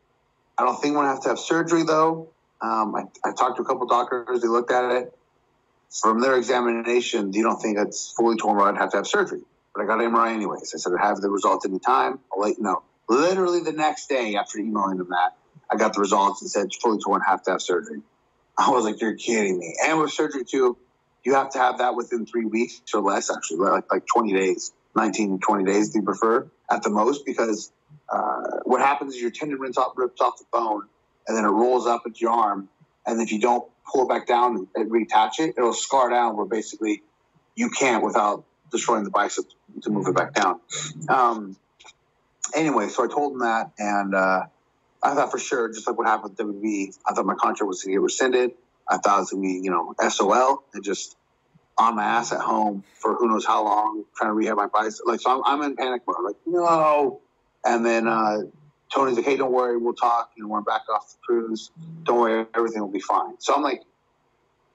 [0.58, 2.30] I don't think I'm gonna have to have surgery though."
[2.62, 4.42] Um, I, I talked to a couple doctors.
[4.42, 5.18] They looked at it.
[6.02, 9.42] From their examination, you don't think it's fully torn I'd have to have surgery.
[9.74, 10.74] But I got an MRI anyways.
[10.74, 12.20] I said I have the results any time.
[12.32, 12.84] I'll let you know.
[13.10, 15.36] Literally the next day after emailing them that,
[15.70, 18.02] I got the results and said fully torn, have to have surgery.
[18.58, 19.76] I was like, you're kidding me.
[19.86, 20.78] And with surgery too,
[21.24, 24.72] you have to have that within three weeks or less, actually, like like 20 days,
[24.96, 27.26] 19, 20 days, do you prefer at the most?
[27.26, 27.72] Because
[28.10, 30.84] uh, what happens is your tendon rips off, rips off the bone,
[31.28, 32.70] and then it rolls up into your arm.
[33.06, 36.46] And if you don't pull it back down and reattach it, it'll scar down where
[36.46, 37.04] basically
[37.56, 39.46] you can't without destroying the bicep
[39.84, 40.60] to move it back down.
[41.10, 41.58] Um,
[42.54, 44.44] anyway, so I told him that, and uh,
[45.04, 47.84] I thought for sure, just like what happened with WWE, I thought my contract was
[47.84, 48.52] going to get rescinded.
[48.88, 51.16] I thought it was going to be, you know, SOL and just
[51.82, 55.06] on my ass at home for who knows how long, trying to rehab my bicep.
[55.06, 56.18] Like, so I'm, I'm in panic mode.
[56.24, 57.22] like, no.
[57.66, 58.40] And then uh,
[58.94, 60.32] Tony's like, hey, don't worry, we'll talk.
[60.36, 61.72] You know, we're back off the cruise.
[62.04, 63.36] Don't worry, everything will be fine.
[63.40, 63.84] So I'm like,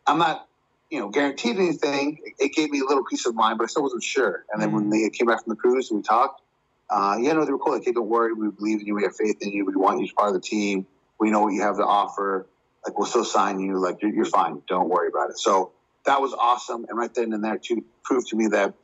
[0.07, 0.49] I'm not,
[0.91, 2.19] you know, guaranteed anything.
[2.25, 4.45] It, it gave me a little peace of mind, but I still wasn't sure.
[4.53, 6.43] And then when they came back from the cruise and we talked,
[6.89, 7.75] uh, yeah, no, they were cool.
[7.75, 9.99] Like, hey, don't worry, we believe in you, we have faith in you, we want
[9.99, 10.87] you to be part of the team.
[11.19, 12.47] We know what you have to offer.
[12.87, 13.79] Like, we'll still sign you.
[13.79, 14.63] Like, you're, you're fine.
[14.69, 15.39] Don't worry about it.
[15.39, 15.73] So
[16.07, 16.87] that was awesome.
[16.89, 18.75] And right then and there, too, proved to me that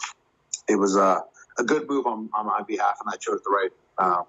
[0.69, 1.25] it was a,
[1.59, 4.25] a good move on, on my behalf, and I chose the right um,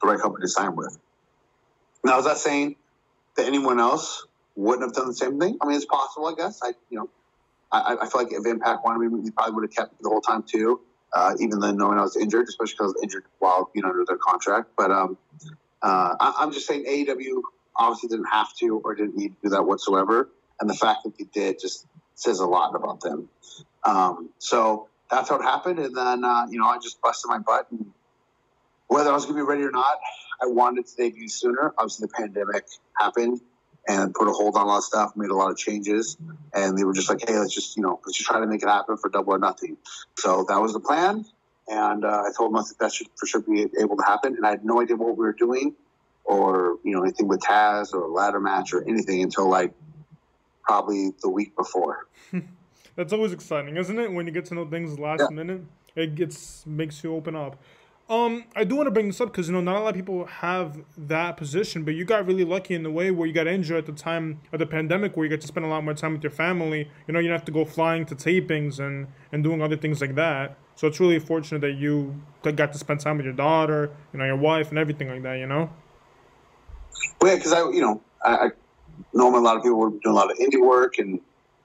[0.00, 0.96] the right company to sign with.
[2.04, 2.76] Now, is that saying
[3.36, 5.58] that anyone else wouldn't have done the same thing?
[5.60, 6.60] I mean, it's possible, I guess.
[6.62, 7.10] I, you know,
[7.72, 10.08] I, I feel like if Impact wanted me, we probably would have kept me the
[10.08, 10.80] whole time too
[11.12, 14.04] uh, even though knowing I was injured, especially because I was injured while being under
[14.06, 14.70] their contract.
[14.76, 15.16] But um,
[15.82, 17.42] uh, I, am just saying AEW
[17.76, 20.28] obviously didn't have to or didn't need to do that whatsoever.
[20.60, 21.86] And the fact that they did just
[22.18, 23.28] says a lot about them.
[23.84, 25.78] Um, so that's it happened.
[25.78, 27.68] And then, uh, you know, I just busted my butt.
[27.70, 27.92] And
[28.88, 29.98] whether I was going to be ready or not,
[30.42, 31.72] I wanted to debut sooner.
[31.78, 32.64] Obviously, the pandemic
[32.98, 33.40] happened
[33.86, 36.16] and put a hold on a lot of stuff, made a lot of changes.
[36.52, 38.62] And they were just like, hey, let's just, you know, let's just try to make
[38.62, 39.76] it happen for double or nothing.
[40.18, 41.24] So that was the plan.
[41.68, 44.34] And uh, I told them that that should for sure be able to happen.
[44.36, 45.74] And I had no idea what we were doing
[46.24, 49.72] or, you know, anything with Taz or ladder match or anything until like
[50.68, 52.06] probably the week before.
[52.96, 54.12] That's always exciting, isn't it?
[54.12, 55.34] When you get to know things last yeah.
[55.34, 55.62] minute,
[55.96, 57.56] it gets makes you open up.
[58.10, 59.94] Um, I do want to bring this up because you know not a lot of
[59.94, 63.46] people have that position, but you got really lucky in the way where you got
[63.46, 65.94] injured at the time of the pandemic, where you get to spend a lot more
[65.94, 66.90] time with your family.
[67.06, 70.00] You know, you don't have to go flying to tapings and and doing other things
[70.00, 70.56] like that.
[70.74, 74.24] So it's really fortunate that you got to spend time with your daughter, you know,
[74.24, 75.38] your wife, and everything like that.
[75.38, 75.70] You know.
[77.20, 78.50] Well, yeah, because I, you know, I, I
[79.12, 81.20] know a lot of people were doing a lot of indie work, and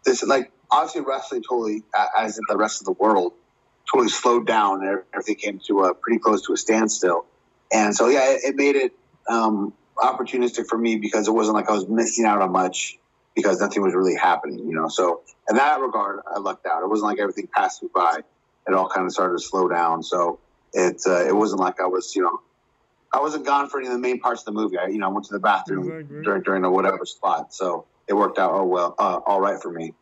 [0.05, 1.83] this like obviously wrestling totally,
[2.17, 3.33] as in the rest of the world,
[3.91, 7.25] totally slowed down everything came to a pretty close to a standstill.
[7.71, 8.93] And so, yeah, it, it made it
[9.27, 12.97] um, opportunistic for me because it wasn't like I was missing out on much
[13.35, 14.87] because nothing was really happening, you know.
[14.87, 16.83] So, in that regard, I lucked out.
[16.83, 18.19] It wasn't like everything passed me by.
[18.67, 20.03] It all kind of started to slow down.
[20.03, 20.39] So,
[20.73, 22.41] it uh, it wasn't like I was, you know,
[23.13, 24.77] I wasn't gone for any of the main parts of the movie.
[24.77, 26.23] I, you know, I went to the bathroom exactly.
[26.23, 27.53] during during a whatever spot.
[27.53, 29.93] So it worked out oh well, uh, all right for me.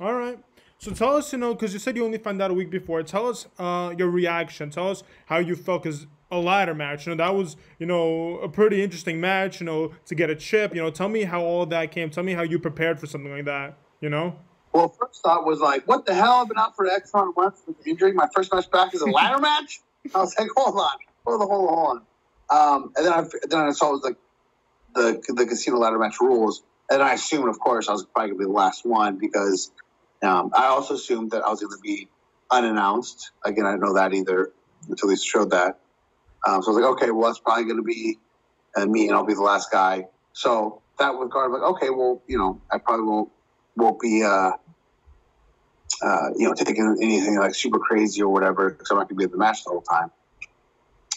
[0.00, 0.38] All right.
[0.78, 3.02] So tell us, you know, because you said you only found out a week before.
[3.02, 4.70] Tell us uh, your reaction.
[4.70, 8.38] Tell us how you felt, because a ladder match, you know, that was, you know,
[8.38, 10.74] a pretty interesting match, you know, to get a chip.
[10.74, 12.10] You know, tell me how all that came.
[12.10, 13.76] Tell me how you prepared for something like that.
[14.00, 14.36] You know.
[14.72, 16.34] Well, first thought was like, what the hell?
[16.34, 18.12] I've been out for X amount of months with injury.
[18.12, 19.80] My first match back is a ladder match.
[20.14, 20.90] I was like, hold on,
[21.26, 22.02] hold on, hold on, hold on.
[22.50, 24.16] Um, and then I then I saw like
[24.94, 28.38] the the casino ladder match rules, and I assumed, of course, I was probably gonna
[28.38, 29.70] be the last one because
[30.22, 32.08] um, I also assumed that I was gonna be
[32.50, 33.32] unannounced.
[33.44, 34.52] Again, I didn't know that either
[34.88, 35.78] until they showed that.
[36.46, 38.18] Um, so I was like, okay, well, that's probably gonna be
[38.76, 40.06] uh, me, and I'll be the last guy.
[40.32, 43.30] So that was guard like, okay, well, you know, I probably won't
[43.76, 44.22] won't be.
[44.24, 44.52] Uh,
[46.02, 49.18] uh, you know, taking anything like super crazy or whatever, because I'm not going to
[49.18, 50.10] be at the match the whole time.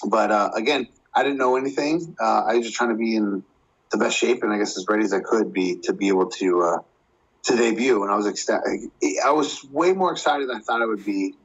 [0.08, 2.16] But uh, again, I didn't know anything.
[2.20, 3.44] Uh, I was just trying to be in
[3.92, 6.30] the best shape and I guess as ready as I could be to be able
[6.30, 6.78] to uh,
[7.44, 8.04] to debut.
[8.04, 8.92] And I was ecstatic.
[9.26, 11.36] I was way more excited than I thought I would be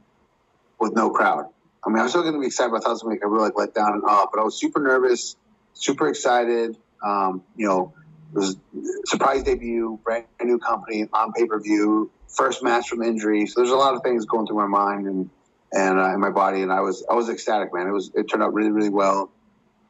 [0.79, 1.45] with no crowd.
[1.85, 3.17] I mean, I was still going to be excited, but I thought it was going
[3.17, 4.29] to be a real like let down and off.
[4.33, 5.35] But I was super nervous,
[5.73, 6.77] super excited.
[7.05, 7.93] Um, you know,
[8.33, 8.57] it was
[9.05, 13.47] surprise debut, brand new company on pay per view, first match from injury.
[13.47, 15.29] So there's a lot of things going through my mind and
[15.73, 17.87] and uh, in my body, and I was I was ecstatic, man.
[17.87, 19.31] It was it turned out really really well.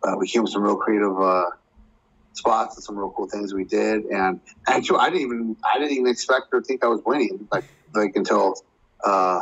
[0.04, 1.50] Uh, we came with some real creative uh,
[2.34, 4.06] spots and some real cool things we did.
[4.06, 7.66] And actually, I didn't even I didn't even expect or think I was winning like
[7.94, 8.56] like until
[9.04, 9.42] uh,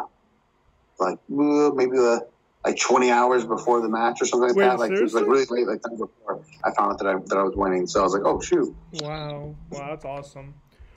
[0.99, 2.27] like maybe the
[2.63, 4.79] like 20 hours before the match or something like Wait, that.
[4.79, 5.21] Like seriously?
[5.21, 7.43] it was like really late, like time before I found out that I that I
[7.43, 7.85] was winning.
[7.87, 8.75] So I was like, oh shoot!
[8.93, 10.55] Wow, wow, that's awesome.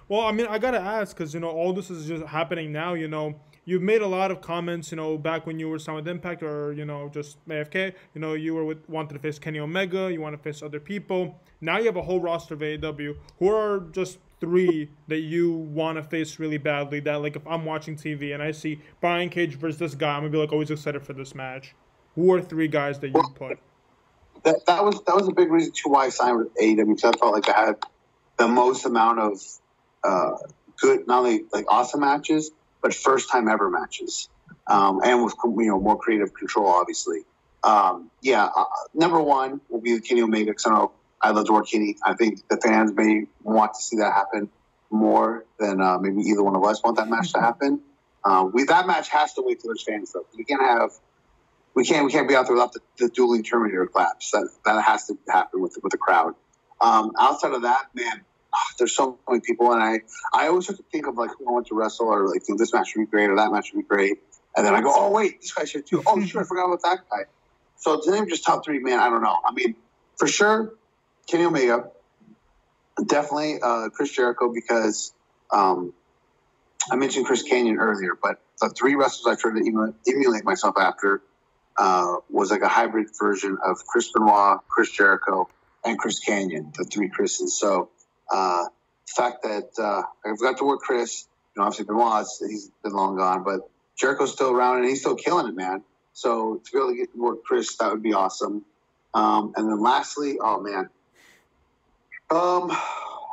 [0.08, 2.94] Well, I mean, I gotta ask because you know all this is just happening now.
[2.94, 3.38] You know,
[3.68, 6.42] you've made a lot of comments, you know, back when you were signed with Impact
[6.42, 7.92] or, you know, just AFK.
[8.14, 10.80] You know, you were with, wanted to face Kenny Omega, you want to face other
[10.80, 11.38] people.
[11.60, 13.16] Now you have a whole roster of AEW.
[13.38, 17.00] Who are just three that you want to face really badly?
[17.00, 20.22] That, like, if I'm watching TV and I see Brian Cage versus this guy, I'm
[20.22, 21.74] to be, like, always excited for this match.
[22.14, 23.58] Who are three guys that you put?
[24.44, 27.04] That, that was that was a big reason too why I signed with AEW because
[27.04, 27.76] I felt like I had
[28.38, 29.40] the most amount of
[30.04, 30.36] uh,
[30.80, 34.28] good, not only like awesome matches, but first time ever matches,
[34.66, 37.20] um, and with you know more creative control, obviously.
[37.64, 38.64] Um, yeah, uh,
[38.94, 41.96] number one will be the Kenny Omega because I know I love to work Kenny.
[42.04, 44.48] I think the fans may want to see that happen
[44.90, 47.80] more than uh, maybe either one of us want that match to happen.
[48.24, 50.26] Uh, we that match has to wait till there's fans though.
[50.36, 50.90] We can't have
[51.74, 54.30] we can't we can't be out there without the, the dueling Terminator claps.
[54.30, 56.34] That that has to happen with with the crowd.
[56.80, 58.24] Um, outside of that, man,
[58.78, 60.00] there's so many people, and I
[60.32, 62.72] I always have to think of like who I want to wrestle, or like this
[62.72, 64.18] match should be great, or that match should be great,
[64.56, 66.02] and then I go, oh wait, this guy should too.
[66.06, 67.24] Oh sure, I forgot about that guy.
[67.76, 69.36] So to name just top three, man, I don't know.
[69.44, 69.76] I mean,
[70.16, 70.74] for sure,
[71.28, 71.90] Kenny Omega,
[73.06, 75.12] definitely uh, Chris Jericho because
[75.52, 75.92] um,
[76.90, 81.22] I mentioned Chris Kanyon earlier, but the three wrestlers I tried to emulate myself after
[81.76, 85.48] uh, was like a hybrid version of Chris Benoit, Chris Jericho,
[85.84, 87.58] and Chris Kanyon, the three Chris's.
[87.58, 87.90] So
[88.30, 92.70] uh, the fact that uh, I've got to work Chris, you know, obviously Benoit, he's
[92.82, 95.82] been long gone, but Jericho's still around and he's still killing it, man.
[96.12, 98.64] So to be able to get to work Chris, that would be awesome.
[99.14, 100.88] Um, and then lastly, oh man,
[102.30, 102.70] um,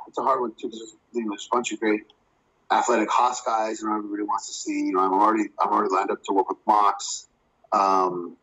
[0.08, 2.02] it's a hard one too because there's, you know, there's a bunch of great
[2.72, 4.86] athletic Haas guys, and everybody wants to see.
[4.88, 7.28] You know, I'm already I'm already lined up to work with Mox.
[7.72, 8.38] Um,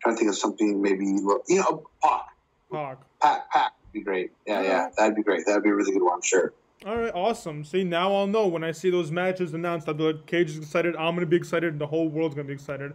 [0.00, 2.26] trying to think of something maybe you know Pac.
[2.70, 2.98] Pac.
[3.20, 3.50] Pac.
[3.50, 4.32] Pac be great.
[4.46, 5.46] Yeah, yeah, that'd be great.
[5.46, 6.52] That'd be a really good one, sure.
[6.84, 7.64] All right, awesome.
[7.64, 9.86] See, now I'll know when I see those matches announced.
[9.88, 10.96] I'll be like, Cage is excited.
[10.96, 11.78] I'm gonna be excited.
[11.78, 12.92] The whole world's gonna be excited.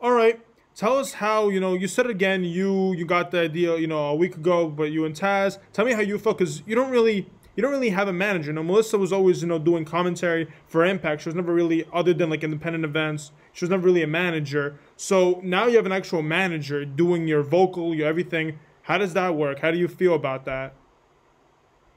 [0.00, 0.40] All right,
[0.74, 2.42] tell us how you know you said again.
[2.42, 5.58] You you got the idea you know a week ago, but you and Taz.
[5.72, 8.48] Tell me how you felt because you don't really you don't really have a manager.
[8.48, 11.22] You know, Melissa was always you know doing commentary for Impact.
[11.22, 13.30] She was never really other than like independent events.
[13.52, 14.78] She was never really a manager.
[14.96, 18.58] So now you have an actual manager doing your vocal, your everything.
[18.82, 19.60] How does that work?
[19.60, 20.74] How do you feel about that?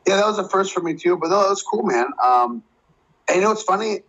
[0.07, 2.07] Yeah, that was a first for me too, but that was cool, man.
[2.23, 2.63] Um,
[3.27, 4.01] and you know what's funny?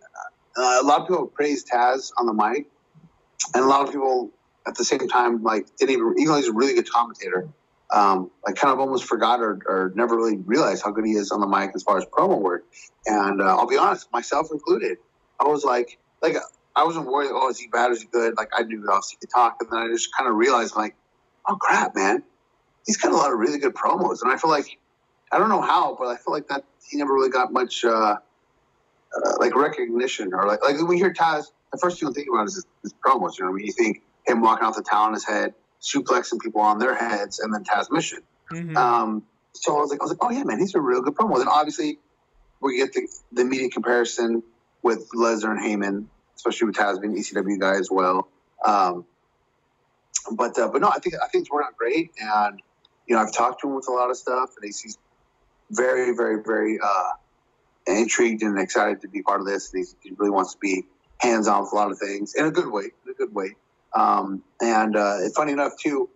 [0.57, 2.67] Uh, a lot of people praise Taz on the mic,
[3.53, 4.31] and a lot of people
[4.67, 7.47] at the same time like didn't even even though he's a really good commentator,
[7.91, 11.31] um, like kind of almost forgot or, or never really realized how good he is
[11.31, 12.65] on the mic as far as promo work.
[13.05, 14.97] And uh, I'll be honest, myself included,
[15.39, 16.35] I was like, like
[16.75, 17.29] I wasn't worried.
[17.31, 17.91] Oh, is he bad?
[17.91, 18.35] Is he good?
[18.37, 20.95] Like I knew he could talk, and then I just kind of realized, like,
[21.47, 22.23] oh crap, man,
[22.85, 24.77] he's got a lot of really good promos, and I feel like
[25.31, 27.89] I don't know how, but I feel like that he never really got much uh,
[27.89, 28.17] uh,
[29.39, 32.47] like recognition or like like when we hear Taz, the first thing you think about
[32.47, 33.37] is his, his promos.
[33.37, 36.41] You know, I mean, you think him walking off the town on his head, suplexing
[36.41, 38.19] people on their heads, and then Tazmission.
[38.51, 38.77] Mm-hmm.
[38.77, 39.23] Um,
[39.53, 41.37] so I was like, I was like, oh yeah, man, he's a real good promo.
[41.37, 41.99] Then obviously
[42.61, 44.43] we get the the immediate comparison
[44.83, 46.05] with Lesnar and Heyman,
[46.35, 48.27] especially with Taz being ECW guy as well.
[48.63, 49.05] Um,
[50.31, 52.61] but uh, but no, I think I think it's working out great, and
[53.07, 54.97] you know, I've talked to him with a lot of stuff, and he's, he's
[55.71, 57.11] very, very, very uh,
[57.87, 59.71] intrigued and excited to be part of this.
[59.71, 60.85] And he's, he really wants to be
[61.19, 63.55] hands on with a lot of things in a good way, in a good way.
[63.93, 66.09] Um, and uh, funny enough, too,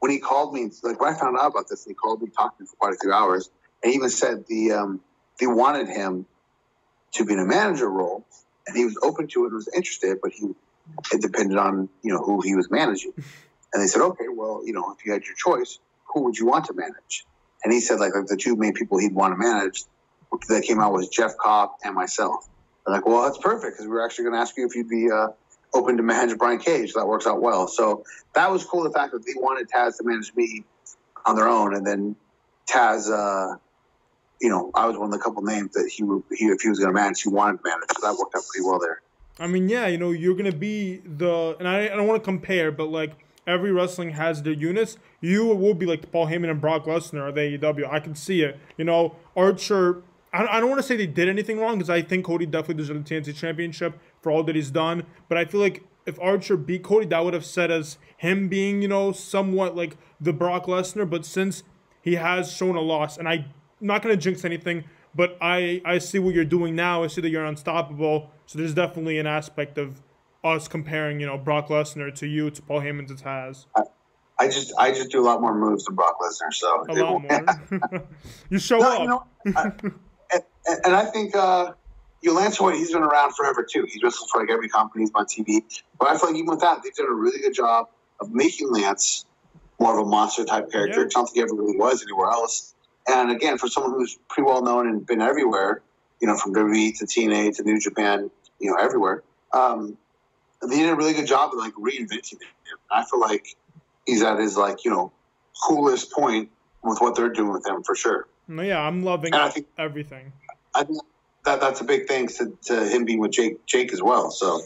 [0.00, 2.58] when he called me, like when I found out about this, he called me, talked
[2.58, 3.50] to me for quite a few hours,
[3.82, 5.00] and even said the um,
[5.38, 6.26] they wanted him
[7.14, 8.24] to be in a manager role,
[8.66, 10.48] and he was open to it, and was interested, but he
[11.12, 13.12] it depended on you know who he was managing.
[13.70, 15.78] And they said, okay, well, you know, if you had your choice,
[16.08, 17.24] who would you want to manage?
[17.64, 19.84] And he said, like, like the two main people he'd want to manage
[20.48, 22.48] that came out was Jeff Cobb and myself.
[22.86, 24.88] I'm like, well, that's perfect because we were actually going to ask you if you'd
[24.88, 25.28] be uh,
[25.74, 26.92] open to manage Brian Cage.
[26.92, 27.68] So that works out well.
[27.68, 28.04] So
[28.34, 28.84] that was cool.
[28.84, 30.64] The fact that they wanted Taz to manage me
[31.26, 32.16] on their own, and then
[32.70, 33.56] Taz, uh,
[34.40, 36.04] you know, I was one of the couple names that he
[36.36, 37.88] he, if he was going to manage, he wanted to manage.
[37.98, 39.02] So that worked out pretty well there.
[39.40, 42.22] I mean, yeah, you know, you're going to be the, and I, I don't want
[42.22, 43.12] to compare, but like
[43.48, 44.98] every wrestling has their units.
[45.20, 47.90] You will be like Paul Heyman and Brock Lesnar of AEW.
[47.90, 48.58] I can see it.
[48.76, 50.02] You know, Archer.
[50.32, 52.74] I, I don't want to say they did anything wrong because I think Cody definitely
[52.74, 55.04] deserves the TNT Championship for all that he's done.
[55.28, 58.82] But I feel like if Archer beat Cody, that would have set as him being,
[58.82, 61.08] you know, somewhat like the Brock Lesnar.
[61.08, 61.62] But since
[62.02, 63.46] he has shown a loss, and I'm
[63.80, 64.84] not going to jinx anything,
[65.14, 67.02] but I, I see what you're doing now.
[67.02, 68.30] I see that you're unstoppable.
[68.46, 70.00] So there's definitely an aspect of
[70.54, 73.66] us comparing, you know, Brock Lesnar to you to Paul Heyman to Taz.
[73.76, 73.82] I,
[74.38, 77.22] I just I just do a lot more moves than Brock Lesnar, so a lot
[77.22, 78.08] more.
[78.50, 79.00] you show no, up.
[79.00, 79.24] You know,
[79.56, 79.72] I,
[80.32, 80.42] and,
[80.84, 81.72] and, I think uh,
[82.22, 83.86] you Lance Hoyt, he's been around forever too.
[83.90, 85.62] He's wrestled for like every company, he's on TV.
[85.98, 87.88] But I feel like even with that, they've done a really good job
[88.20, 89.24] of making Lance
[89.80, 91.00] more of a monster type character.
[91.00, 91.06] Yeah.
[91.06, 92.74] I don't think he ever really was anywhere else.
[93.08, 95.82] And again, for someone who's pretty well known and been everywhere,
[96.20, 99.22] you know, from WWE to TNA to New Japan, you know, everywhere.
[99.52, 99.96] Um,
[100.62, 102.78] they did a really good job of like reinventing him.
[102.90, 103.56] I feel like
[104.06, 105.12] he's at his like you know
[105.66, 106.50] coolest point
[106.82, 108.28] with what they're doing with him for sure.
[108.48, 110.32] Yeah, I'm loving I think, everything.
[110.74, 111.00] I think
[111.44, 114.30] that that's a big thanks to, to him being with Jake Jake as well.
[114.30, 114.62] So.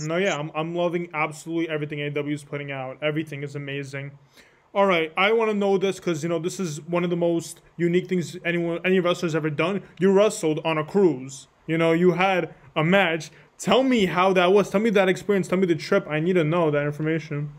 [0.00, 2.98] No, yeah, I'm, I'm loving absolutely everything AW is putting out.
[3.00, 4.10] Everything is amazing.
[4.74, 7.16] All right, I want to know this because you know this is one of the
[7.16, 9.82] most unique things anyone any wrestler's ever done.
[9.98, 11.46] You wrestled on a cruise.
[11.66, 14.70] You know, you had a match Tell me how that was.
[14.70, 15.48] Tell me that experience.
[15.48, 16.06] Tell me the trip.
[16.08, 17.52] I need to know that information.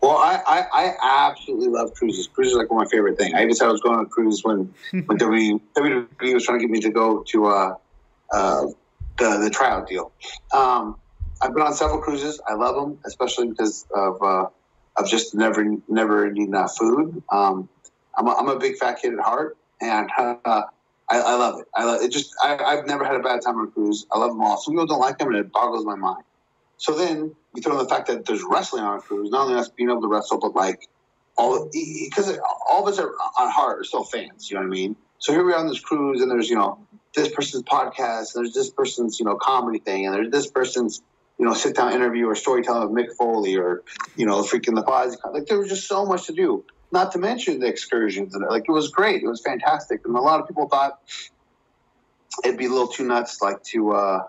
[0.00, 2.26] Well, I, I, I absolutely love cruises.
[2.28, 3.34] Cruises are like one of my favorite things.
[3.34, 6.64] I even said I was going on cruises when when WWE, WWE was trying to
[6.64, 7.74] get me to go to uh,
[8.32, 8.66] uh,
[9.18, 10.12] the the tryout deal.
[10.52, 10.96] Um,
[11.40, 12.40] I've been on several cruises.
[12.46, 14.46] I love them, especially because of uh,
[14.96, 17.22] of just never never needing enough food.
[17.30, 17.68] Um,
[18.16, 20.62] I'm, a, I'm a big fat kid at heart, and uh,
[21.08, 21.66] I, I love it.
[21.74, 22.10] I love it.
[22.10, 24.06] Just I, have never had a bad time on a cruise.
[24.10, 24.56] I love them all.
[24.56, 26.24] Some people don't like them, and it boggles my mind.
[26.78, 29.30] So then you throw in the fact that there's wrestling on a cruise.
[29.30, 30.88] Not only us being able to wrestle, but like
[31.36, 32.38] all because
[32.68, 34.50] all of us are on heart are still fans.
[34.50, 34.96] You know what I mean?
[35.18, 36.78] So here we are on this cruise, and there's you know
[37.14, 41.02] this person's podcast, and there's this person's you know comedy thing, and there's this person's
[41.38, 43.82] you know sit down interview or storytelling with Mick Foley, or
[44.16, 45.16] you know freaking the pods.
[45.32, 46.64] Like there was just so much to do.
[46.96, 49.22] Not to mention the excursions like it was great.
[49.22, 50.98] It was fantastic, and a lot of people thought
[52.42, 54.28] it'd be a little too nuts, like to uh,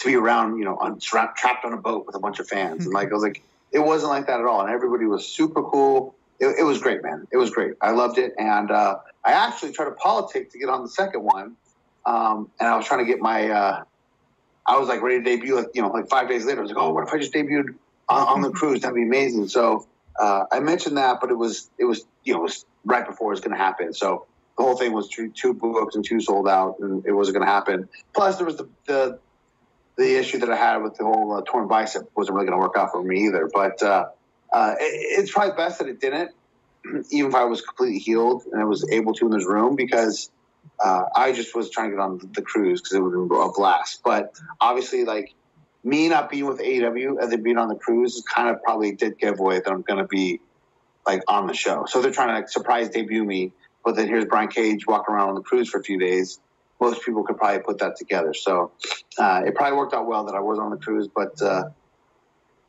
[0.00, 2.46] to be around, you know, on, tra- trapped on a boat with a bunch of
[2.46, 2.84] fans.
[2.84, 3.42] And like I was like,
[3.72, 6.14] it wasn't like that at all, and everybody was super cool.
[6.38, 7.26] It, it was great, man.
[7.32, 7.72] It was great.
[7.80, 11.22] I loved it, and uh, I actually tried to politic to get on the second
[11.22, 11.56] one,
[12.04, 13.48] um, and I was trying to get my.
[13.48, 13.84] Uh,
[14.66, 16.58] I was like ready to debut, like you know, like five days later.
[16.58, 17.74] I was like, oh, what if I just debuted
[18.10, 18.82] on, on the cruise?
[18.82, 19.48] That'd be amazing.
[19.48, 19.86] So
[20.18, 23.28] uh, I mentioned that, but it was it was you know it was right before
[23.32, 23.92] it was going to happen.
[23.92, 27.36] So the whole thing was two, two books and two sold out, and it wasn't
[27.36, 27.88] going to happen.
[28.14, 29.18] Plus, there was the, the
[29.96, 32.62] the issue that I had with the whole uh, torn bicep wasn't really going to
[32.62, 33.48] work out for me either.
[33.52, 34.06] But uh,
[34.52, 36.32] uh, it, it's probably best that it didn't,
[37.10, 40.30] even if I was completely healed and I was able to in this room because
[40.84, 43.52] uh, I just was trying to get on the cruise because it would been a
[43.52, 44.00] blast.
[44.04, 45.34] But obviously, like
[45.84, 48.92] me not being with AEW and then being on the cruise is kind of probably
[48.92, 50.40] did give away that I'm going to be
[51.06, 51.84] like on the show.
[51.86, 53.52] So they're trying to like, surprise debut me,
[53.84, 56.40] but then here's Brian Cage walking around on the cruise for a few days.
[56.80, 58.32] Most people could probably put that together.
[58.32, 58.72] So
[59.18, 61.64] uh, it probably worked out well that I was on the cruise, but uh,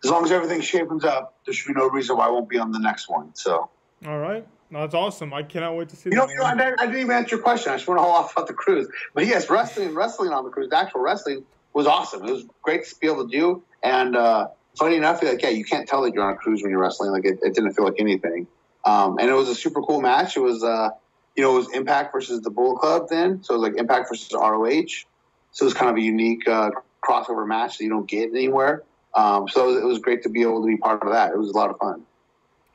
[0.04, 2.60] as long as everything shapens up, there should be no reason why I won't be
[2.60, 3.32] on the next one.
[3.34, 3.70] So.
[4.06, 4.46] All right.
[4.72, 5.34] That's awesome.
[5.34, 6.10] I cannot wait to see.
[6.10, 7.72] You know, you know I, didn't, I, didn't, even answer your question.
[7.72, 8.88] I just want to hold off about the cruise.
[9.14, 11.46] But yes, wrestling, and wrestling on the cruise, the actual wrestling
[11.76, 12.26] was awesome.
[12.26, 13.64] It was great to be able to do.
[13.84, 14.48] And uh,
[14.80, 17.12] funny enough, like yeah, you can't tell that you're on a cruise when you're wrestling.
[17.12, 18.48] Like it, it didn't feel like anything.
[18.86, 20.38] Um, and it was a super cool match.
[20.38, 20.90] It was uh,
[21.36, 24.10] you know it was Impact versus the Bullet Club then, so it was like Impact
[24.10, 25.06] versus ROH.
[25.52, 26.72] So it was kind of a unique uh,
[27.04, 28.84] crossover match that you don't get anywhere.
[29.14, 31.32] Um, so it was, it was great to be able to be part of that.
[31.32, 32.04] It was a lot of fun.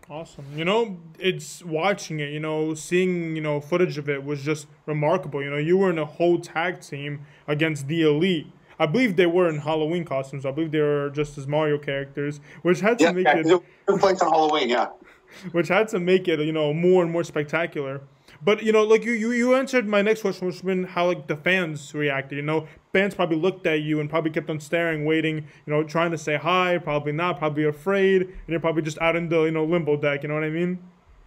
[0.09, 0.45] Awesome.
[0.57, 4.67] You know, it's watching it, you know, seeing, you know, footage of it was just
[4.85, 5.41] remarkable.
[5.41, 8.49] You know, you were in a whole tag team against the Elite.
[8.81, 10.45] I believe they were in Halloween costumes.
[10.45, 13.47] I believe they were just as Mario characters, which had to Yeah, make yeah, it
[13.47, 14.71] it was on Halloween.
[14.71, 14.89] Yeah.
[15.53, 18.01] which had to make it you know more and more spectacular.
[18.43, 21.07] But you know, like you, you, you answered my next question, which has been how
[21.09, 22.37] like the fans reacted.
[22.37, 25.37] You know, fans probably looked at you and probably kept on staring, waiting.
[25.67, 29.15] You know, trying to say hi, probably not, probably afraid, and you're probably just out
[29.15, 30.23] in the you know limbo deck.
[30.23, 30.79] You know what I mean?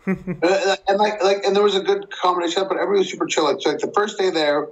[0.44, 3.46] Uh, and like like and there was a good combination, but everybody was super chill.
[3.46, 4.68] Like, so, like the first day there,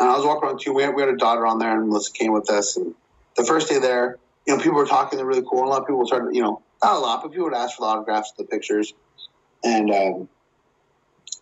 [0.00, 0.72] and I was walking around too.
[0.72, 2.76] We had, we had a daughter on there, and Melissa came with us.
[2.76, 2.94] And
[3.36, 5.16] the first day there, you know, people were talking.
[5.16, 5.60] They're really cool.
[5.60, 7.76] And a lot of people started, you know, not a lot, but people would ask
[7.76, 8.92] for the autographs, the pictures,
[9.62, 10.28] and um,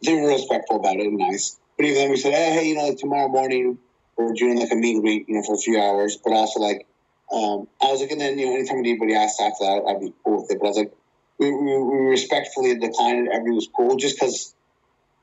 [0.05, 1.59] they were respectful about it and nice.
[1.76, 3.78] But even then, we said, hey, hey, you know, like tomorrow morning
[4.16, 6.18] we're doing like a meet and greet, you know, for a few hours.
[6.22, 6.86] But also like,
[7.32, 10.12] um, I was like, and then you know, anytime anybody asked after that, I'd be
[10.24, 10.59] cool with it.
[10.61, 10.92] But I was like,
[11.38, 13.30] we, we, we respectfully declined it.
[13.32, 14.55] Everybody was cool, just because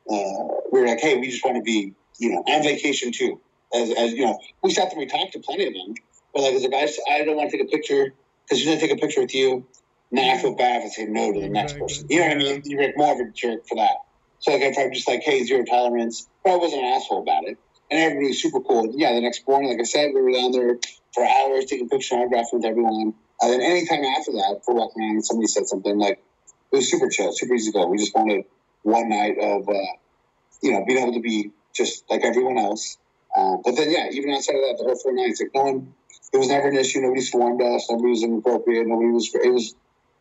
[0.10, 3.40] uh, we were like, hey, we just want to be, you know, on vacation too.
[3.74, 5.94] As, as you know, we sat there, we talked to plenty of them,
[6.34, 8.14] but like, as a guy, I don't want to take a picture
[8.46, 9.66] because she's gonna take a picture with you.
[10.12, 12.08] Now I feel bad if I say no to the next person.
[12.10, 12.62] You know what I mean?
[12.66, 13.98] You're like more of a jerk for that.
[14.40, 16.28] So like if I tried just like, hey, zero tolerance.
[16.44, 17.58] But I wasn't an asshole about it.
[17.92, 18.92] And everybody was super cool.
[18.96, 20.80] Yeah, the next morning, like I said, we were down there
[21.14, 23.14] for hours taking pictures and autographs with everyone.
[23.42, 26.22] And then anytime after that, for walking around, somebody said something like,
[26.72, 27.88] it was super chill, super easy to go.
[27.88, 28.46] We just wanted
[28.84, 29.94] one night of, uh,
[30.62, 32.98] you know, being able to be just like everyone else.
[33.36, 35.94] Uh, but then, yeah, even outside of that, the whole four nights, like no one,
[36.34, 37.02] it was never an issue.
[37.02, 37.90] Nobody swarmed us.
[37.90, 38.88] Nobody was inappropriate.
[38.88, 39.76] Nobody was, it was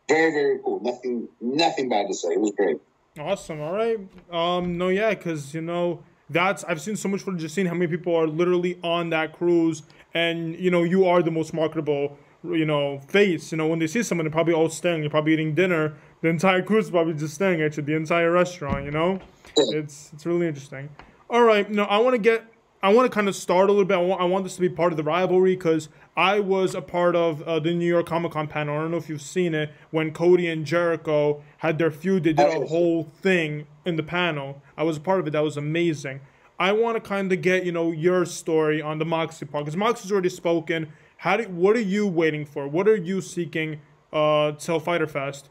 [0.07, 0.79] very, very cool.
[0.81, 2.29] Nothing, nothing bad to say.
[2.29, 2.79] It was great.
[3.19, 3.59] Awesome.
[3.59, 3.99] All right.
[4.31, 4.77] Um.
[4.77, 4.89] No.
[4.89, 5.09] Yeah.
[5.09, 7.41] Because you know that's I've seen so much footage.
[7.41, 9.83] Just seen how many people are literally on that cruise,
[10.13, 12.17] and you know you are the most marketable.
[12.43, 13.51] You know, face.
[13.51, 15.01] You know, when they see someone, they're probably all staring.
[15.01, 15.95] You're probably eating dinner.
[16.21, 17.83] The entire cruise is probably just staring at you.
[17.83, 18.85] The entire restaurant.
[18.85, 19.19] You know,
[19.57, 20.87] it's it's really interesting.
[21.29, 21.69] All right.
[21.69, 22.45] No, I want to get.
[22.81, 23.95] I want to kind of start a little bit.
[23.95, 26.81] I want, I want this to be part of the rivalry because I was a
[26.81, 28.77] part of uh, the New York Comic Con panel.
[28.77, 32.23] I don't know if you've seen it when Cody and Jericho had their feud.
[32.23, 34.61] They did a whole thing in the panel.
[34.77, 35.31] I was a part of it.
[35.31, 36.21] That was amazing.
[36.57, 39.77] I want to kind of get you know your story on the Moxley part because
[39.77, 40.91] Moxley's already spoken.
[41.17, 42.65] How do, what are you waiting for?
[42.65, 43.81] What are you seeking
[44.13, 45.49] uh, till Fyter Fest?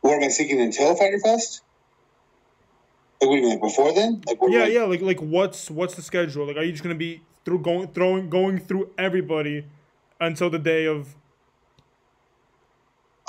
[0.00, 1.62] What am I seeking in until Fyter Fest?
[3.20, 4.22] Like, what do you mean, before then?
[4.26, 4.84] Like, Yeah, like, yeah.
[4.84, 6.46] Like like what's what's the schedule?
[6.46, 9.66] Like, are you just gonna be through going throwing going through everybody
[10.20, 11.14] until the day of?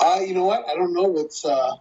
[0.00, 0.64] Uh, you know what?
[0.68, 1.44] I don't know what's.
[1.44, 1.72] Uh,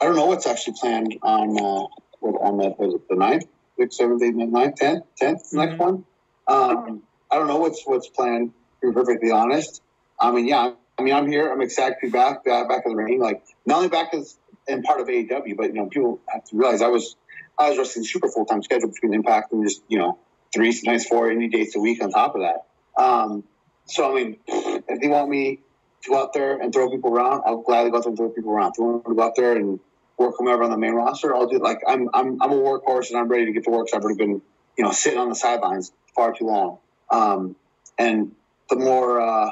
[0.00, 1.50] I don't know what's actually planned on.
[1.58, 1.86] Uh,
[2.20, 3.44] what, on that was it the ninth,
[3.78, 6.04] sixth, seventh, eighth, ninth, tenth, tenth, the next one.
[6.46, 8.52] Um, I don't know what's what's planned.
[8.82, 9.82] To be perfectly honest,
[10.20, 10.72] I mean, yeah.
[10.98, 11.52] I mean, I'm here.
[11.52, 13.20] I'm excited to be back, back, back in the ring.
[13.20, 14.38] Like not only back as
[14.68, 17.16] in part of AEW, but you know, people have to realize I was
[17.58, 20.18] I was wrestling super full time schedule between Impact and just you know
[20.54, 22.66] three sometimes four any dates a week on top of that.
[23.00, 23.44] Um,
[23.86, 25.60] so I mean, if they want me
[26.02, 28.28] to go out there and throw people around, I'll gladly go out there and throw
[28.30, 28.72] people around.
[28.76, 29.80] If want me to go out there and
[30.18, 31.56] work whomever on the main roster, I'll do.
[31.56, 31.62] it.
[31.62, 33.88] Like I'm I'm I'm a workhorse and I'm ready to get to work.
[33.88, 34.42] So I've already been
[34.76, 36.78] you know sitting on the sidelines far too long.
[37.10, 37.56] Um,
[37.98, 38.32] and
[38.68, 39.50] the more uh,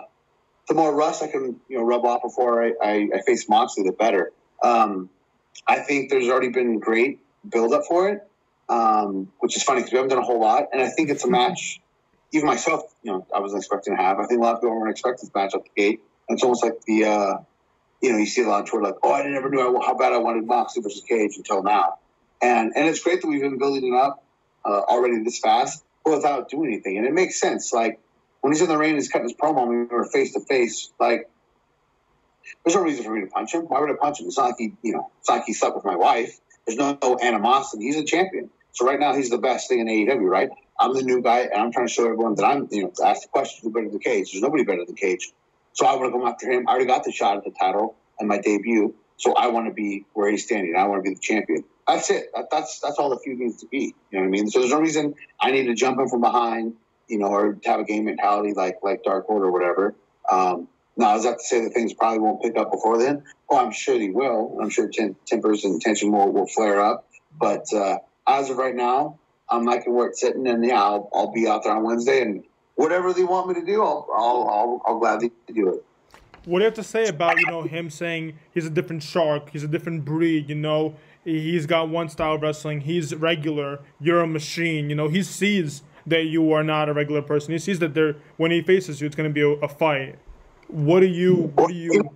[0.68, 3.84] the more rust I can you know rub off before I, I, I face Moxley,
[3.84, 4.32] the better.
[4.64, 5.10] Um,
[5.66, 8.26] I think there's already been great build up for it,
[8.68, 11.24] um, which is funny because we haven't done a whole lot, and I think it's
[11.24, 11.80] a match.
[12.32, 14.18] Even myself, you know, I wasn't expecting to have.
[14.18, 16.00] I think a lot of people weren't expecting this match at the gate.
[16.28, 17.34] And it's almost like the, uh,
[18.00, 20.12] you know, you see a lot of Twitter like, "Oh, I never knew how bad
[20.12, 21.98] I wanted Moxley versus Cage until now,"
[22.40, 24.24] and and it's great that we've been building it up
[24.64, 27.72] uh, already this fast, without doing anything, and it makes sense.
[27.72, 28.00] Like
[28.40, 30.92] when he's in the ring, he's cutting his promo, and we were face to face.
[30.98, 31.30] Like,
[32.64, 33.62] there's no reason for me to punch him.
[33.62, 34.26] Why would I punch him?
[34.26, 36.38] It's not like he, you know, it's not like he slept with my wife.
[36.66, 37.84] There's no, no animosity.
[37.84, 38.50] He's a champion.
[38.72, 40.28] So right now, he's the best thing in AEW.
[40.28, 40.50] Right?
[40.78, 43.22] I'm the new guy, and I'm trying to show everyone that I'm, you know, ask
[43.22, 44.32] the question, who's better than Cage?
[44.32, 45.32] There's nobody better than Cage.
[45.72, 46.68] So I want to come after him.
[46.68, 48.94] I already got the shot at the title and my debut.
[49.16, 50.74] So I want to be where he's standing.
[50.76, 51.64] I want to be the champion.
[51.86, 52.30] That's it.
[52.34, 53.94] That, that's that's all the feud needs to be.
[54.10, 54.50] You know what I mean?
[54.50, 56.74] So there's no reason I need to jump in from behind,
[57.08, 59.94] you know, or have a game mentality like like Dark Order or whatever.
[60.30, 63.24] Um, now, is that to say that things probably won't pick up before then?
[63.48, 64.58] Oh, I'm sure they will.
[64.60, 67.08] I'm sure tem- tempers and tension will, will flare up.
[67.38, 69.18] But uh, as of right now,
[69.48, 72.44] I'm liking where it's sitting, and yeah, I'll, I'll be out there on Wednesday, and
[72.76, 75.84] whatever they want me to do, I'll I'll, I'll, I'll gladly do it.
[76.44, 79.50] What do you have to say about you know him saying he's a different shark,
[79.50, 80.48] he's a different breed?
[80.48, 82.82] You know, he's got one style of wrestling.
[82.82, 83.80] He's regular.
[83.98, 84.90] You're a machine.
[84.90, 87.52] You know, he sees that you are not a regular person.
[87.52, 90.18] He sees that there when he faces you, it's going to be a, a fight.
[90.68, 91.52] What do you?
[91.54, 92.10] What do you?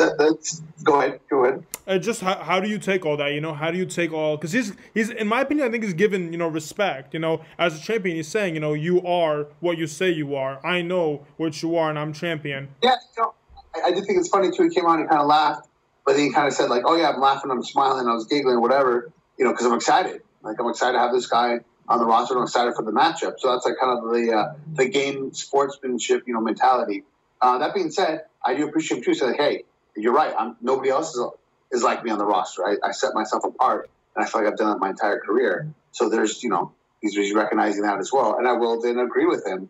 [0.00, 1.64] that, that's go ahead, go ahead.
[1.86, 3.32] Uh, just how, how do you take all that?
[3.32, 4.36] You know, how do you take all?
[4.36, 7.14] Because he's he's in my opinion, I think he's given you know respect.
[7.14, 10.34] You know, as a champion, he's saying you know you are what you say you
[10.34, 10.64] are.
[10.64, 12.68] I know what you are, and I'm champion.
[12.82, 13.34] Yeah, you know,
[13.74, 14.64] I, I did think it's funny too.
[14.64, 15.68] He came on and kind of laughed,
[16.04, 18.26] but then he kind of said like, "Oh yeah, I'm laughing, I'm smiling, I was
[18.26, 20.22] giggling, whatever." You know, because I'm excited.
[20.42, 22.36] Like I'm excited to have this guy on the roster.
[22.36, 23.34] I'm excited for the matchup.
[23.38, 27.04] So that's like kind of the uh, the game sportsmanship, you know, mentality.
[27.40, 29.26] Uh, that being said, I do appreciate him too.
[29.26, 29.64] Like, hey,
[29.96, 30.34] you're right.
[30.38, 31.24] I'm nobody else is,
[31.72, 32.66] is like me on the roster.
[32.66, 35.72] I, I set myself apart, and I feel like I've done that my entire career.
[35.92, 39.26] So there's, you know, he's, he's recognizing that as well, and I will then agree
[39.26, 39.68] with him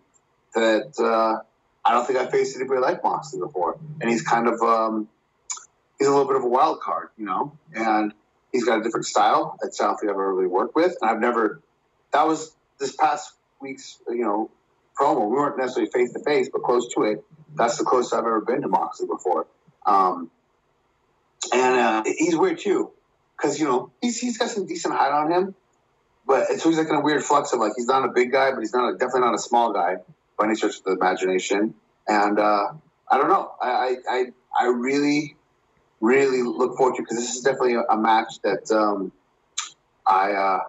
[0.55, 1.43] that uh,
[1.85, 5.09] I don't think I faced anybody like Moxley before, and he's kind of um,
[5.99, 8.13] he's a little bit of a wild card, you know, and
[8.53, 11.11] he's got a different style that I don't think I've ever really worked with, and
[11.11, 11.61] I've never.
[12.13, 14.51] That was this past week's, you know,
[14.99, 15.29] promo.
[15.29, 17.25] We weren't necessarily face to face, but close to it.
[17.55, 19.47] That's the closest I've ever been to Moxley before.
[19.85, 20.31] Um,
[21.53, 22.91] and uh, he's weird too,
[23.37, 25.55] because you know he's he's got some decent height on him,
[26.27, 28.53] but it's always like in a weird flux of like he's not a big guy,
[28.53, 29.97] but he's not a, definitely not a small guy
[30.39, 31.75] by any stretch of the imagination.
[32.07, 32.73] And uh,
[33.11, 34.25] I don't know, I, I
[34.59, 35.37] I really
[36.01, 39.13] really look forward to because this is definitely a, a match that um,
[40.07, 40.61] I, uh,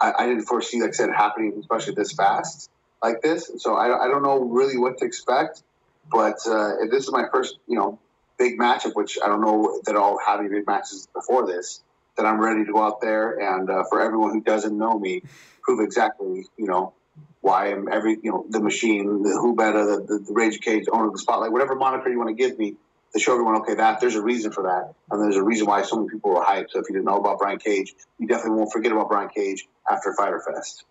[0.00, 2.70] I I didn't foresee, like I said, happening especially this fast
[3.02, 3.50] like this.
[3.58, 5.62] So I, I don't know really what to expect.
[6.10, 7.98] But uh, this is my first, you know,
[8.38, 11.80] big matchup, which I don't know that I'll have any big matches before this,
[12.16, 15.22] That I'm ready to go out there and uh, for everyone who doesn't know me,
[15.62, 16.92] prove exactly, you know,
[17.40, 20.86] why I'm every, you know, the machine, the who better, the, the, the Rage Cage,
[20.92, 22.76] owner of the spotlight, whatever moniker you want to give me
[23.12, 25.82] to show everyone, okay, that there's a reason for that, and there's a reason why
[25.82, 26.70] so many people are hyped.
[26.70, 29.68] So if you didn't know about Brian Cage, you definitely won't forget about Brian Cage
[29.90, 30.84] after Fyter Fest.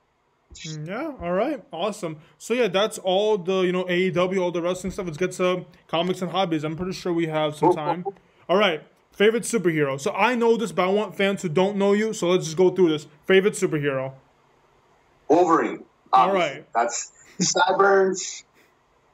[0.86, 2.18] Yeah, all right, awesome.
[2.38, 5.06] So yeah, that's all the you know AEW, all the wrestling stuff.
[5.06, 6.64] Let's get to comics and hobbies.
[6.64, 8.06] I'm pretty sure we have some time.
[8.50, 10.00] All right, favorite superhero.
[10.00, 12.14] So I know this, but I want fans who don't know you.
[12.14, 13.08] So let's just go through this.
[13.26, 14.14] Favorite superhero.
[15.28, 15.84] Wolverine.
[16.14, 18.44] All right, that's Sideburns,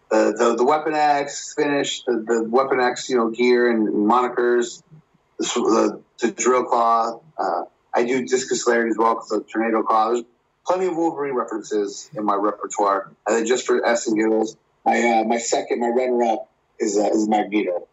[0.09, 4.81] the, the the Weapon X finish, the, the Weapon X you know gear and, monikers,
[5.37, 7.19] the, the, the drill claw.
[7.37, 7.63] Uh,
[7.93, 10.09] I do discus lariat as well because the tornado claw.
[10.11, 10.23] There's
[10.67, 13.11] plenty of Wolverine references in my repertoire.
[13.25, 16.49] And then just for S and giggles, my uh, my second, my runner up
[16.79, 17.87] is uh, is Magneto.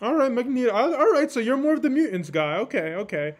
[0.00, 0.72] All right, Magneto.
[0.72, 2.56] All right, so you're more of the mutants guy.
[2.58, 3.34] Okay, okay.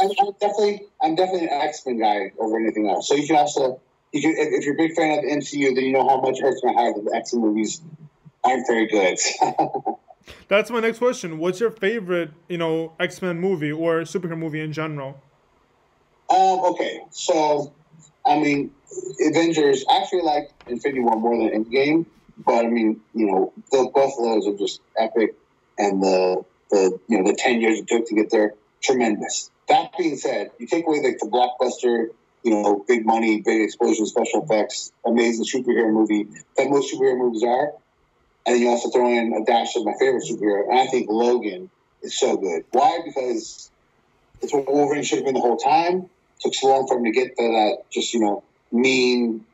[0.00, 3.08] I'm, I'm definitely I'm definitely an X Men guy over anything else.
[3.08, 3.80] So you can also
[4.12, 6.38] you can if you're a big fan of the MCU, then you know how much
[6.40, 7.82] my heart that the X Men movies
[8.44, 9.18] aren't very good.
[10.48, 11.38] That's my next question.
[11.38, 15.20] What's your favorite, you know, X Men movie or superhero movie in general?
[16.30, 16.60] Um.
[16.60, 17.00] Okay.
[17.10, 17.72] So
[18.26, 18.70] I mean,
[19.26, 19.84] Avengers.
[19.90, 22.06] I actually like Infinity War more than Endgame,
[22.44, 25.34] but I mean, you know, the, both of those are just epic,
[25.78, 29.50] and the the you know the ten years it took to get there, tremendous.
[29.68, 32.08] That being said, you take away like the blockbuster,
[32.42, 36.26] you know, big money, big explosion, special effects, amazing superhero movie
[36.56, 37.72] that most superhero movies are,
[38.46, 41.70] and you also throw in a dash of my favorite superhero, and I think Logan
[42.02, 42.64] is so good.
[42.72, 43.00] Why?
[43.04, 43.70] Because
[44.40, 46.08] it's what Wolverine should have been the whole time
[46.40, 49.44] took so long for him to get to that just, you know, mean,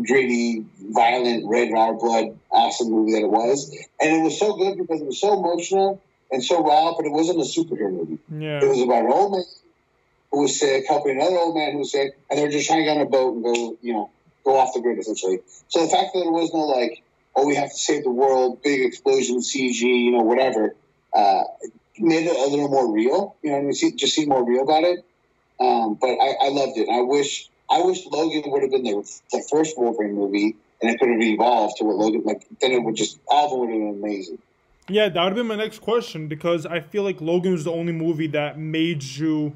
[0.00, 3.70] gritty, violent, red, raw blood, awesome movie that it was.
[4.00, 7.12] And it was so good because it was so emotional and so raw, but it
[7.12, 8.18] wasn't a superhero movie.
[8.30, 8.60] Yeah.
[8.62, 9.44] It was about an old man
[10.30, 12.84] who was sick, helping another old man who was sick, and they're just trying to
[12.84, 14.10] get on a boat and go, you know,
[14.44, 15.40] go off the grid essentially.
[15.68, 17.02] So the fact that there was no like,
[17.34, 20.74] oh, we have to save the world, big explosion, CG, you know, whatever,
[21.14, 21.42] uh,
[21.98, 23.36] made it a little more real.
[23.42, 25.04] You know, I mean, just seem more real about it.
[25.60, 26.88] Um, but I, I, loved it.
[26.88, 30.98] I wish I wish Logan would have been the, the first Wolverine movie, and it
[30.98, 32.46] could have evolved to what Logan like.
[32.60, 34.38] Then it would just all of them would have been amazing.
[34.88, 37.72] Yeah, that would have been my next question because I feel like Logan was the
[37.72, 39.54] only movie that made you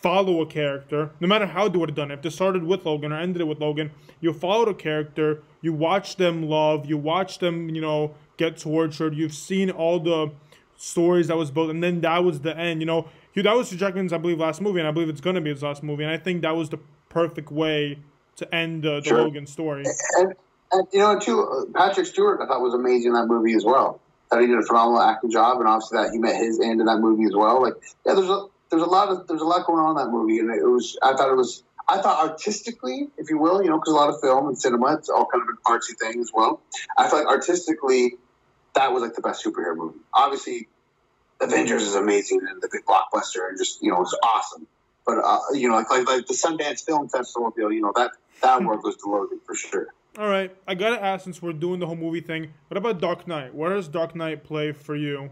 [0.00, 2.14] follow a character, no matter how they would have done it.
[2.14, 5.72] If they started with Logan or ended it with Logan, you followed a character, you
[5.72, 9.14] watched them love, you watched them, you know, get tortured.
[9.14, 10.30] You've seen all the
[10.76, 12.80] stories that was built, and then that was the end.
[12.80, 15.20] You know, Hugh, that was Hugh Jackman's, I believe, last movie, and I believe it's
[15.20, 16.02] going to be his last movie.
[16.04, 16.78] And I think that was the
[17.08, 17.98] perfect way
[18.36, 19.22] to end uh, the sure.
[19.22, 19.84] Logan story.
[20.18, 20.34] And,
[20.72, 23.64] and, you know, too, uh, Patrick Stewart, I thought was amazing in that movie as
[23.64, 24.00] well.
[24.30, 26.86] That he did a phenomenal acting job, and obviously that he met his end in
[26.86, 27.62] that movie as well.
[27.62, 27.74] Like,
[28.06, 30.38] yeah, there's a there's a lot of there's a lot going on in that movie,
[30.38, 33.78] and it was I thought it was I thought artistically, if you will, you know,
[33.78, 36.30] because a lot of film and cinema, it's all kind of an artsy thing as
[36.32, 36.60] well.
[36.96, 38.14] I felt like artistically,
[38.76, 39.98] that was like the best superhero movie.
[40.14, 40.68] Obviously,
[41.40, 44.66] Avengers is amazing and the big blockbuster and just you know it's awesome.
[45.06, 48.12] But uh, you know, like, like like the Sundance Film Festival deal, you know that
[48.42, 49.88] that work was Logan for sure.
[50.18, 52.52] All right, I gotta ask since we're doing the whole movie thing.
[52.68, 53.54] What about Dark Knight?
[53.54, 55.30] Where does Dark Knight play for you?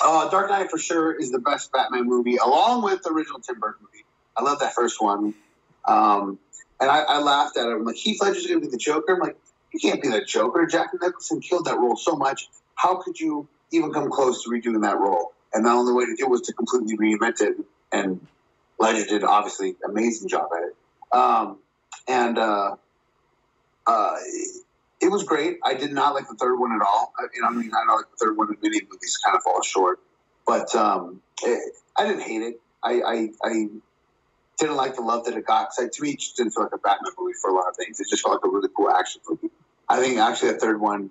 [0.00, 3.60] Uh, Dark Knight for sure is the best Batman movie, along with the original Tim
[3.60, 4.04] Burton movie.
[4.36, 5.34] I love that first one.
[5.84, 6.38] Um,
[6.80, 7.72] and I, I laughed at it.
[7.72, 9.14] I'm like, Heath Ledger's going to be the Joker.
[9.14, 9.36] I'm like,
[9.72, 10.66] you can't be the Joker.
[10.66, 12.48] Jack Nicholson killed that role so much.
[12.74, 15.32] How could you even come close to redoing that role?
[15.54, 17.56] And the only way to do it was to completely reinvent it.
[17.92, 18.26] And
[18.78, 20.76] Ledger did obviously amazing job at it.
[21.16, 21.58] Um,
[22.08, 22.76] and uh,
[23.86, 24.16] uh,
[25.00, 25.58] it was great.
[25.64, 27.12] I did not like the third one at all.
[27.18, 30.00] I, I mean, I know like the third one many movies kind of falls short,
[30.46, 32.60] but um, it, I didn't hate it.
[32.82, 33.66] I, I, I
[34.58, 35.68] didn't like the love that it got.
[35.68, 37.68] Cause I, to me, it just didn't feel like a Batman movie for a lot
[37.68, 38.00] of things.
[38.00, 39.50] It just felt like a really cool action movie.
[39.88, 41.10] I think actually the third one,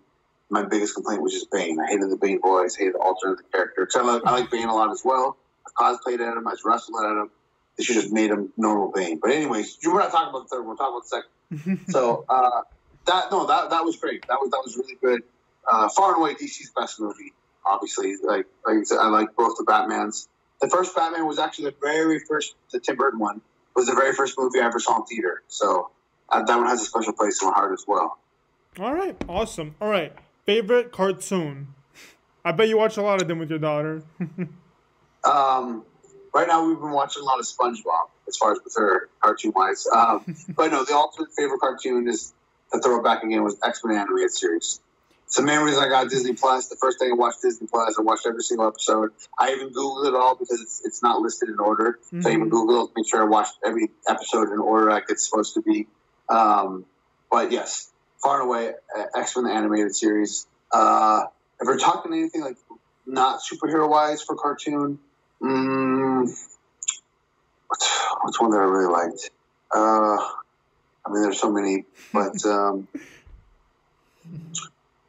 [0.52, 1.80] my biggest complaint was just Bane.
[1.80, 3.86] I hated the Bane voice, hated the alternate character.
[3.86, 5.38] Because I, like, I like Bane a lot as well.
[5.66, 7.30] I cosplayed at him, I wrestled at him.
[7.78, 9.20] They should have made him normal Bane.
[9.22, 10.70] But anyways, we're not talking about the third one.
[10.70, 11.88] We're talking about the second.
[11.92, 12.62] so uh,
[13.06, 14.28] that no, that that was great.
[14.28, 15.24] That was that was really good.
[15.70, 17.34] Uh, far and away DC's best movie.
[17.66, 20.28] Obviously, like like I said, I like both the Batmans.
[20.62, 23.42] The first Batman was actually the very first, the Tim Burton one
[23.76, 25.42] was the very first movie I ever saw in theater.
[25.48, 25.90] So
[26.30, 28.20] uh, that one has a special place in my heart as well.
[28.80, 29.76] All right, awesome.
[29.82, 30.14] All right,
[30.52, 31.68] favorite cartoon.
[32.44, 34.04] I bet you watch a lot of them with your daughter.
[35.24, 35.86] um,
[36.34, 39.54] right now we've been watching a lot of SpongeBob as far as with her cartoon
[39.56, 39.88] wise.
[39.88, 42.34] Um, but no, the ultimate favorite cartoon is
[42.74, 44.82] the throwback again was X Men animated series.
[45.26, 46.68] It's the main reason I got Disney Plus.
[46.68, 49.12] The first thing I watched Disney Plus, I watched every single episode.
[49.40, 51.98] I even Googled it all because it's, it's not listed in order.
[52.08, 52.22] Mm-hmm.
[52.24, 52.70] So I even mm-hmm.
[52.70, 55.88] Googled to make sure I watched every episode in order like it's supposed to be.
[56.28, 56.86] Um,
[57.32, 57.91] but yes,
[58.22, 58.74] far and away,
[59.16, 60.48] X Men the animated series.
[60.72, 61.24] Uh,
[61.60, 62.58] if we're talking anything like
[63.06, 65.00] not superhero wise for cartoon,
[65.42, 66.22] mm,
[67.68, 69.32] what's, what's one that I really liked?
[69.74, 70.18] Uh,
[71.06, 72.88] I mean, there's so many, but um,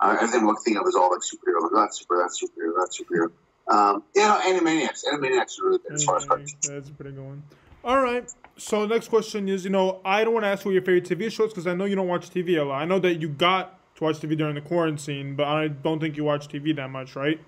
[0.00, 1.68] I, everything one thing of is all like superhero.
[1.74, 3.30] That's super, that's superhero, that's superhero.
[3.68, 5.04] Um, you know, Animaniacs.
[5.04, 6.54] Animaniacs are really good as far as cartoons.
[6.62, 7.42] That's a pretty good one.
[7.85, 8.33] All right.
[8.57, 11.33] So next question is, you know, I don't want to ask what your favorite TV
[11.33, 12.80] shows because I know you don't watch TV a lot.
[12.80, 16.16] I know that you got to watch TV during the quarantine, but I don't think
[16.16, 17.41] you watch TV that much, right?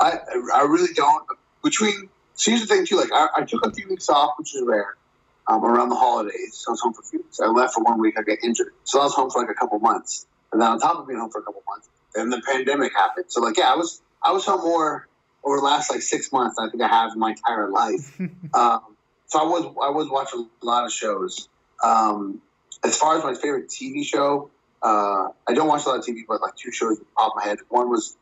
[0.00, 0.18] I
[0.54, 1.24] I really don't.
[1.62, 2.96] Between so here's the thing too.
[2.96, 4.96] Like I, I took a few weeks off, which is rare
[5.48, 6.54] um, around the holidays.
[6.54, 7.40] So I was home for a few weeks.
[7.40, 8.14] I left for one week.
[8.18, 8.72] I got injured.
[8.84, 10.26] So I was home for like a couple months.
[10.52, 13.26] And then on top of being home for a couple months, then the pandemic happened.
[13.28, 15.08] So like, yeah, I was, I was home more
[15.44, 18.20] over the last like six months I think I have in my entire life.
[18.54, 18.96] um,
[19.28, 21.48] so I was, I was watching a lot of shows.
[21.82, 22.42] Um,
[22.84, 24.50] as far as my favorite TV show,
[24.82, 27.58] uh, I don't watch a lot of TV, but like two shows off my head.
[27.68, 28.16] One was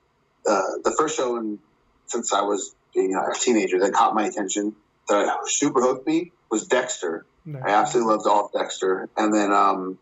[0.46, 1.58] uh, the first show in,
[2.06, 4.74] since I was being a teenager that caught my attention
[5.08, 7.26] that super hooked me was Dexter.
[7.44, 7.62] Nice.
[7.64, 9.08] I absolutely loved all of Dexter.
[9.16, 9.98] And then um,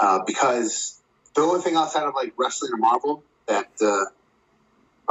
[0.00, 1.00] uh, because
[1.34, 4.04] the only thing outside of like wrestling or Marvel that uh,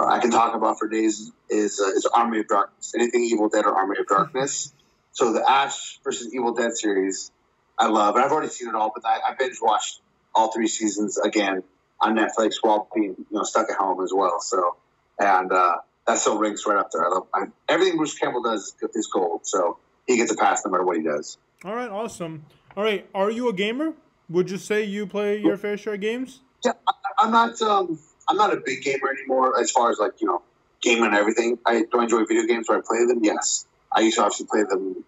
[0.01, 2.93] I can talk about for days is uh, is Army of Darkness.
[2.95, 4.73] Anything Evil Dead or Army of Darkness.
[5.17, 7.31] So the Ash versus Evil Dead series,
[7.75, 8.91] I love, and I've already seen it all.
[8.93, 9.99] But I, I binge watched
[10.35, 11.63] all three seasons again
[11.99, 14.39] on Netflix while being you know stuck at home as well.
[14.39, 14.75] So
[15.17, 17.03] and uh, that still rings right up there.
[17.03, 19.47] I love I, everything Bruce Campbell does is gold.
[19.47, 21.39] So he gets a pass no matter what he does.
[21.65, 22.45] All right, awesome.
[22.75, 23.93] All right, are you a gamer?
[24.29, 26.41] Would you say you play your fair share of games?
[26.63, 27.59] Yeah, I, am not.
[27.63, 27.97] Um,
[28.29, 29.59] I'm not a big gamer anymore.
[29.59, 30.43] As far as like you know,
[30.83, 31.57] gaming and everything.
[31.65, 32.67] I do enjoy video games.
[32.67, 33.23] Do I play them?
[33.23, 33.65] Yes.
[33.91, 35.03] I used to obviously play them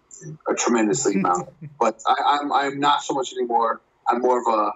[0.48, 3.80] a tremendously amount, but I, I'm I'm not so much anymore.
[4.08, 4.72] I'm more of a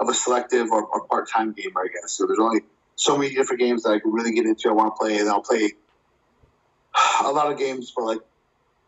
[0.00, 2.12] of a selective or, or part time gamer, I guess.
[2.12, 2.60] So there's only
[2.96, 4.68] so many different games that I can really get into.
[4.68, 5.72] I want to play, and I'll play
[7.24, 8.20] a lot of games for like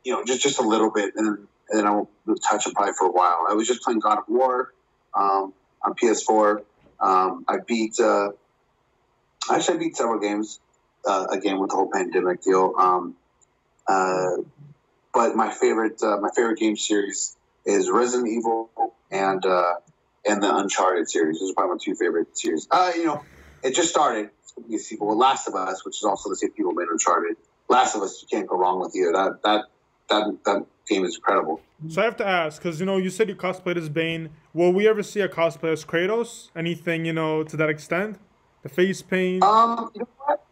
[0.07, 2.09] you know, just just a little bit, and then, and then I won't
[2.49, 3.45] touch it probably for a while.
[3.51, 4.73] I was just playing God of War
[5.13, 6.63] um, on PS4.
[7.01, 8.31] Um, I beat, uh,
[9.51, 10.61] actually, I beat several games
[11.05, 12.75] uh, again with the whole pandemic deal.
[12.79, 13.17] Um,
[13.89, 14.37] uh,
[15.13, 18.71] but my favorite, uh, my favorite game series is Resident Evil
[19.11, 19.75] and uh,
[20.29, 21.41] and the Uncharted series.
[21.41, 22.69] Those are probably my two favorite series.
[22.71, 23.25] Uh, you know,
[23.63, 24.31] it just started.
[24.71, 27.37] It's people, Last of Us, which is also the same people made Uncharted.
[27.69, 29.13] Last of Us, you can't go wrong with either.
[29.13, 29.65] That that
[30.09, 31.61] that that game is incredible.
[31.89, 34.31] So I have to ask because you know you said you cosplayed as Bane.
[34.55, 36.51] Will we ever see a cosplay as Kratos?
[36.57, 38.19] Anything you know to that extent?
[38.63, 39.43] The face paint.
[39.45, 40.46] Um, you know what?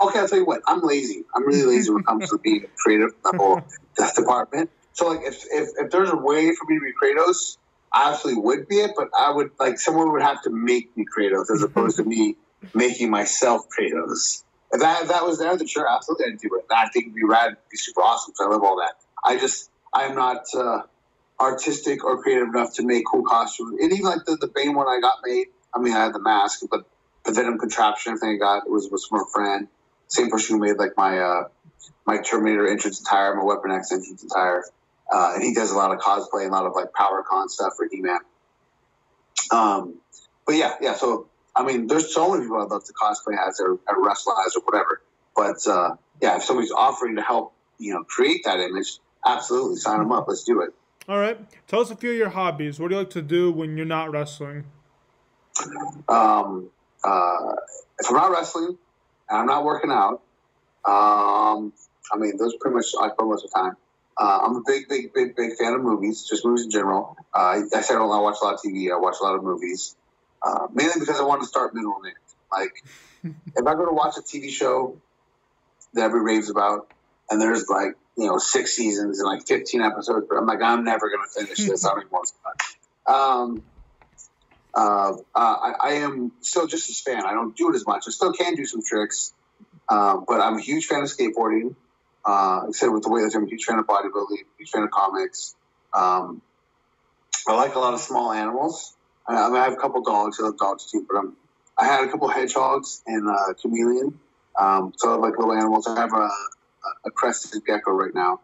[0.00, 0.62] Okay, I'll tell you what.
[0.66, 1.24] I'm lazy.
[1.34, 3.62] I'm really lazy when it comes to being creative level
[3.96, 4.70] that department.
[4.92, 7.56] So like, if, if if there's a way for me to be Kratos,
[7.92, 8.92] I absolutely would be it.
[8.96, 12.36] But I would like someone would have to make me Kratos as opposed to me
[12.74, 14.44] making myself Kratos.
[14.72, 16.66] If that, if that was there, then sure, absolutely I'd do it.
[16.70, 18.34] I think it'd be rad, it'd be super awesome.
[18.40, 18.94] I love all that.
[19.24, 20.82] I just, I'm not uh,
[21.40, 23.80] artistic or creative enough to make cool costumes.
[23.80, 26.20] And even like the, the Bane one I got made, I mean, I had the
[26.20, 26.84] mask, but
[27.24, 29.68] the Venom contraption thing I got was, was from a friend.
[30.08, 31.48] Same person who made like my uh,
[32.06, 34.64] my Terminator entrance attire, my Weapon X entrance attire,
[35.12, 37.48] uh, and he does a lot of cosplay and a lot of like power con
[37.48, 38.18] stuff for He Man.
[39.50, 39.94] Um,
[40.46, 40.94] but yeah, yeah.
[40.94, 44.34] So I mean, there's so many people I'd love to cosplay as or, or wrestle
[44.46, 45.02] as or whatever.
[45.36, 49.98] But uh, yeah, if somebody's offering to help, you know, create that image, absolutely sign
[49.98, 50.26] them up.
[50.28, 50.70] Let's do it.
[51.08, 51.38] All right.
[51.66, 52.78] Tell us a few of your hobbies.
[52.78, 54.64] What do you like to do when you're not wrestling?
[56.08, 56.70] Um,
[57.02, 57.54] uh,
[57.98, 58.78] if I'm not wrestling
[59.28, 60.22] and I'm not working out,
[60.84, 61.72] um,
[62.12, 63.76] I mean, those pretty much I spend most of the time.
[64.20, 67.16] Uh, I'm a big, big, big, big fan of movies, just movies in general.
[67.32, 68.90] Uh, I said I don't watch a lot of TV.
[68.92, 69.94] I watch a lot of movies,
[70.42, 72.14] uh, mainly because I want to start middle end.
[72.50, 72.72] Like,
[73.56, 74.96] if I go to watch a TV show
[75.94, 76.90] that everybody raves about,
[77.30, 81.10] and there's like you know six seasons and like 15 episodes, I'm like, I'm never
[81.10, 81.84] going to finish this.
[81.84, 82.34] I don't even want to.
[83.08, 83.62] Um,
[84.78, 87.26] uh, I, I, am still just a fan.
[87.26, 88.04] I don't do it as much.
[88.06, 89.32] I still can do some tricks,
[89.88, 91.74] uh, but I'm a huge fan of skateboarding.
[92.24, 95.56] Uh, I with the weightliftering, I'm a huge fan of bodybuilding, huge fan of comics.
[95.92, 96.42] Um,
[97.48, 98.94] I like a lot of small animals.
[99.26, 100.38] I, I, mean, I have a couple dogs.
[100.38, 101.36] I love dogs too, but I'm,
[101.76, 104.20] I had a couple hedgehogs and a chameleon.
[104.56, 105.88] Um, so I like little animals.
[105.88, 106.30] I have a,
[107.04, 108.40] a crested gecko right now.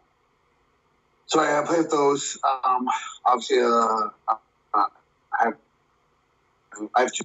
[1.27, 2.37] So I play with those.
[2.43, 2.87] Um,
[3.25, 4.39] obviously, uh, have
[6.93, 7.23] I have two.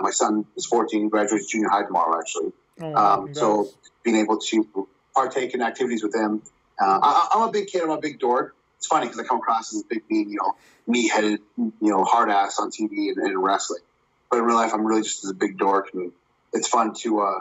[0.00, 2.52] My son is 14, graduates junior high tomorrow, actually.
[2.80, 3.68] Oh, um, so
[4.02, 6.42] being able to partake in activities with him.
[6.80, 7.82] Uh, I, am a big kid.
[7.82, 8.56] I'm a big dork.
[8.78, 12.02] It's funny because I come across as a big, mean, you know, me-headed, you know,
[12.04, 13.82] hard ass on TV and, and wrestling.
[14.30, 16.10] But in real life, I'm really just a big dork, and
[16.52, 17.40] it's fun to uh,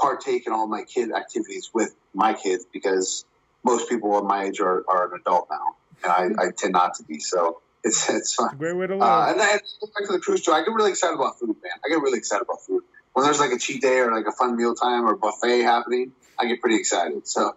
[0.00, 3.24] partake in all my kid activities with my kids because
[3.62, 6.94] most people of my age are, are an adult now, and I, I tend not
[6.94, 7.20] to be.
[7.20, 8.56] So it's it's fun.
[8.56, 9.02] Great way to live.
[9.02, 11.72] Uh, and then back to the cruise show, I get really excited about food, man.
[11.84, 12.82] I get really excited about food.
[13.12, 16.12] When there's like a cheat day or like a fun meal time or buffet happening,
[16.38, 17.26] I get pretty excited.
[17.26, 17.56] So,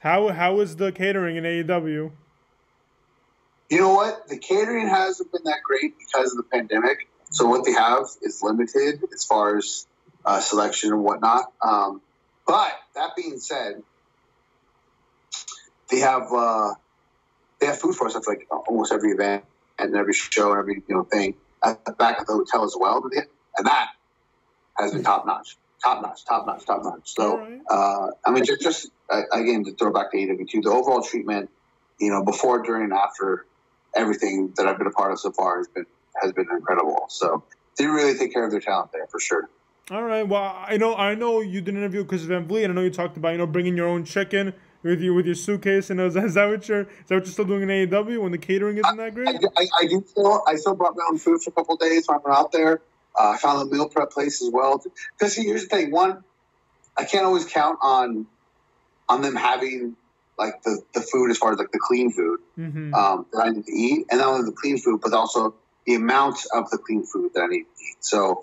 [0.00, 2.12] how how is the catering in AEW?
[3.70, 4.28] You know what?
[4.28, 7.08] The catering hasn't been that great because of the pandemic.
[7.30, 9.86] So what they have is limited as far as
[10.24, 11.50] uh, selection and whatnot.
[11.62, 12.02] Um,
[12.46, 13.82] but that being said,
[15.90, 16.74] they have uh,
[17.62, 19.44] they have food for us at like almost every event
[19.78, 21.34] and every show and every you know thing
[21.64, 23.02] at the back of the hotel as well.
[23.56, 23.90] And that
[24.78, 27.02] has been top notch, top notch, top notch, top notch.
[27.04, 27.60] So right.
[27.70, 28.90] uh, I mean, just, just
[29.32, 31.50] again to throw back to AW2, the overall treatment,
[32.00, 33.46] you know, before, during, and after
[33.94, 35.86] everything that I've been a part of so far has been
[36.20, 37.06] has been incredible.
[37.10, 37.44] So
[37.78, 39.48] they really take care of their talent there for sure.
[39.92, 40.26] All right.
[40.26, 42.70] Well, I know I know you did an interview because of Van Vliet.
[42.70, 44.52] I know you talked about you know bringing your own chicken
[44.82, 47.32] with you with your suitcase and is, is that what you're is that what you're
[47.32, 49.28] still doing in AEW when the catering isn't that great?
[49.28, 52.06] I, I, I do still I still brought my own food for a couple days
[52.06, 52.80] when I'm out there.
[53.18, 54.82] Uh, I found a meal prep place as well.
[55.18, 56.24] Because here's the thing: one,
[56.96, 58.26] I can't always count on
[59.08, 59.96] on them having
[60.38, 62.94] like the, the food as far as like the clean food mm-hmm.
[62.94, 65.54] um, that I need to eat, and not only the clean food, but also
[65.86, 67.96] the amount of the clean food that I need to eat.
[68.00, 68.42] So,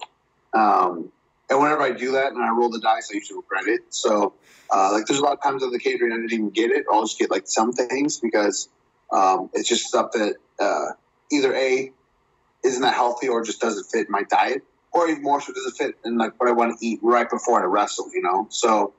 [0.53, 1.11] um,
[1.49, 3.81] and whenever I do that and I roll the dice, I usually regret it.
[3.89, 4.33] So,
[4.71, 6.85] uh, like, there's a lot of times on the catering I didn't even get it.
[6.91, 8.69] I'll just get like some things because
[9.11, 10.85] um, it's just stuff that uh,
[11.31, 11.91] either a
[12.63, 15.95] isn't that healthy or just doesn't fit my diet, or even more so doesn't fit
[16.05, 18.11] in like what I want to eat right before I wrestle.
[18.13, 18.93] You know, so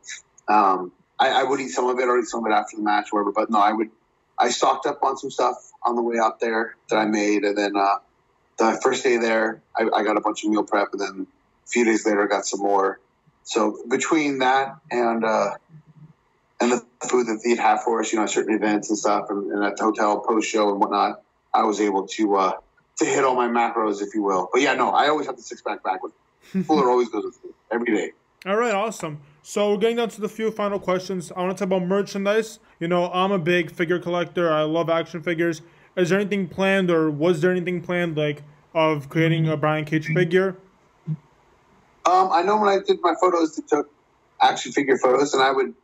[0.49, 2.83] um, I, I, would eat some of it or eat some of it after the
[2.83, 3.33] match, or whatever.
[3.33, 3.91] But no, I would.
[4.39, 7.57] I stocked up on some stuff on the way out there that I made, and
[7.57, 7.97] then uh,
[8.59, 11.27] the first day there, I, I got a bunch of meal prep, and then
[11.71, 12.99] a few days later, I got some more
[13.45, 15.55] so between that and uh,
[16.61, 19.51] and the food that they'd have for us, you know, certain events and stuff, and,
[19.51, 21.23] and at the hotel post show and whatnot,
[21.55, 22.53] I was able to uh,
[22.99, 24.49] to hit all my macros, if you will.
[24.53, 26.13] But yeah, no, I always have the six pack back with
[26.67, 28.13] Fuller always goes with food every day.
[28.47, 29.21] All right, awesome.
[29.43, 31.33] So we're getting down to the few final questions.
[31.33, 32.59] I want to talk about merchandise.
[32.79, 34.53] You know, I'm a big figure collector.
[34.53, 35.63] I love action figures.
[35.97, 38.43] Is there anything planned, or was there anything planned, like
[38.75, 40.57] of creating a Brian Cage figure?
[42.07, 43.91] Um, I know when I did my photos, they took
[44.41, 45.75] action figure photos, and I would,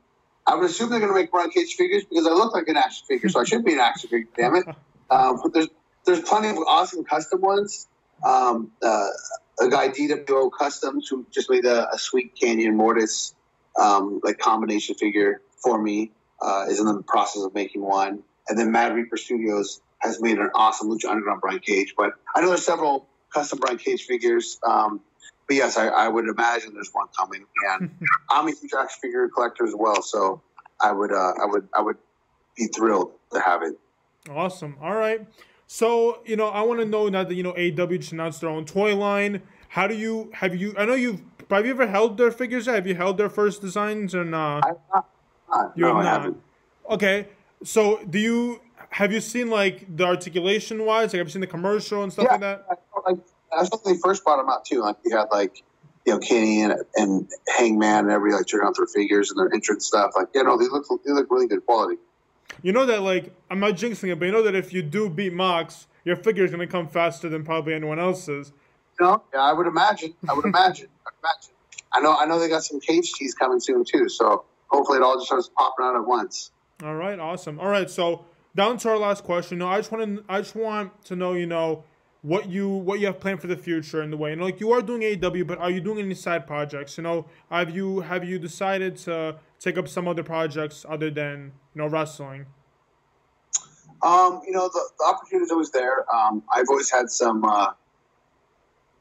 [0.47, 2.77] I would assume they're going to make Brian Cage figures because I look like an
[2.77, 4.29] action figure, so I should be an action figure.
[4.37, 4.67] Damn it!
[5.09, 5.69] Um, but there's
[6.05, 7.87] there's plenty of awesome custom ones.
[8.25, 9.07] Um, uh,
[9.61, 13.35] a guy DWO Customs who just made a, a sweet Kanyon Mortis
[13.79, 18.59] um, like combination figure for me uh, is in the process of making one, and
[18.59, 21.95] then Mad Reaper Studios has made an awesome Lucha Underground Brian Cage.
[21.97, 24.59] But I know there's several custom Brian Cage figures.
[24.67, 25.01] Um,
[25.47, 27.91] but yes, I, I, would imagine there's one coming, and
[28.31, 30.43] I'm a huge action figure collector as well, so
[30.81, 31.97] I would, uh, I would, I would
[32.57, 33.79] be thrilled to have it.
[34.31, 34.77] Awesome.
[34.83, 35.27] All right.
[35.67, 38.51] So you know, I want to know now that you know AW just announced their
[38.51, 39.43] own toy line.
[39.69, 40.75] How do you have you?
[40.79, 42.67] I know you've have you ever held their figures?
[42.67, 44.65] Have you held their first designs or not?
[44.67, 45.03] I've
[45.49, 46.13] not, You no, have I not.
[46.23, 46.43] haven't.
[46.91, 47.29] Okay,
[47.63, 51.13] so do you have you seen like the articulation wise?
[51.13, 52.67] Like have you seen the commercial and stuff Yeah, like that?
[52.71, 53.21] I like
[53.57, 54.81] I thought they first brought them out too.
[54.81, 55.63] Like you had like
[56.05, 59.53] you know Kenny and, and Hangman and everybody like checking out their figures and their
[59.53, 60.13] entrance stuff.
[60.17, 61.99] Like you know they look they look really good quality.
[62.63, 65.09] You know that like I'm not jinxing it, but you know that if you do
[65.09, 68.53] beat Mox, your figure is gonna come faster than probably anyone else's.
[68.99, 70.15] You know, yeah, I would imagine.
[70.29, 70.89] I would imagine.
[71.07, 71.55] I would imagine.
[71.93, 72.17] I know.
[72.17, 74.09] I know they got some cage cheese coming soon too.
[74.09, 76.51] So hopefully it all just starts popping out at once.
[76.83, 77.59] All right, awesome.
[77.59, 79.59] All right, so down to our last question.
[79.59, 81.85] No, I just want to I just want to know, you know,
[82.27, 84.31] what you what you have planned for the future in the way.
[84.31, 86.99] You know, like you are doing AEW, but are you doing any side projects?
[86.99, 91.53] You know, have you have you decided to take up some other projects other than
[91.73, 92.47] you know wrestling?
[94.03, 96.05] Um, you know, the, the opportunity is always there.
[96.13, 97.69] Um, I've always had some uh,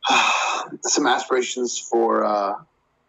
[0.84, 2.53] some aspirations for uh,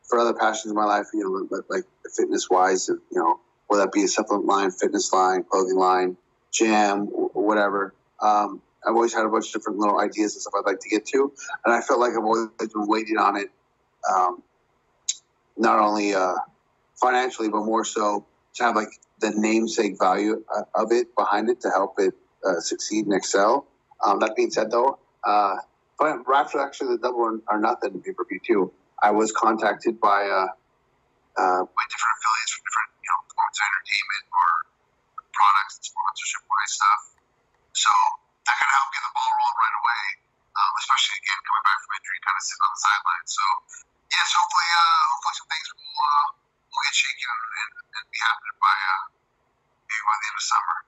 [0.02, 1.08] for other passions in my life.
[1.12, 1.84] You know, like, like
[2.16, 2.88] fitness wise.
[2.88, 6.16] You know, whether that be a supplement line, fitness line, clothing line,
[6.62, 7.92] or whatever.
[8.18, 10.88] Um, I've always had a bunch of different little ideas and stuff I'd like to
[10.88, 11.32] get to,
[11.64, 13.50] and I felt like I've always been waiting on it.
[14.08, 14.42] Um,
[15.56, 16.34] not only uh,
[16.94, 18.88] financially, but more so to have like
[19.20, 22.14] the namesake value uh, of it behind it to help it
[22.46, 23.66] uh, succeed and excel.
[24.04, 25.56] Um, that being said, though, uh,
[25.98, 28.72] but after actually the double or, or nothing pay per view too,
[29.02, 30.48] I was contacted by uh,
[31.36, 34.48] uh, by different affiliates from different you know performance entertainment or
[35.32, 37.02] products and sponsorship wise stuff.
[37.72, 37.92] So
[38.46, 40.04] that of helped get the ball rolling right away.
[40.56, 43.30] Um, especially again coming back from injury, kind of sitting on the sidelines.
[43.36, 43.44] So
[44.08, 46.26] yes, hopefully, uh, hopefully some things will uh,
[46.72, 49.02] will get shaken and, and, and be happening by uh,
[49.84, 50.78] maybe by the end of summer.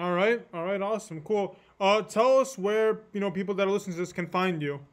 [0.00, 1.56] All right, all right, awesome, cool.
[1.80, 4.84] Uh, tell us where you know people that are listening to this can find you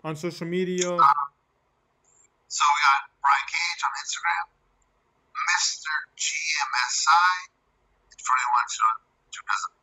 [0.00, 0.88] on social media.
[0.88, 4.44] So we got Brian Cage on Instagram,
[5.44, 5.92] Mr.
[6.16, 7.52] GMSI.
[8.20, 8.68] For anyone
[9.32, 9.79] who doesn't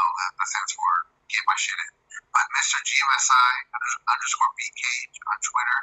[0.00, 0.90] that, that stands for
[1.28, 1.90] Get My Shit In.
[2.30, 2.78] But Mr.
[2.78, 3.52] GMSI
[4.06, 5.80] underscore B Cage on Twitter.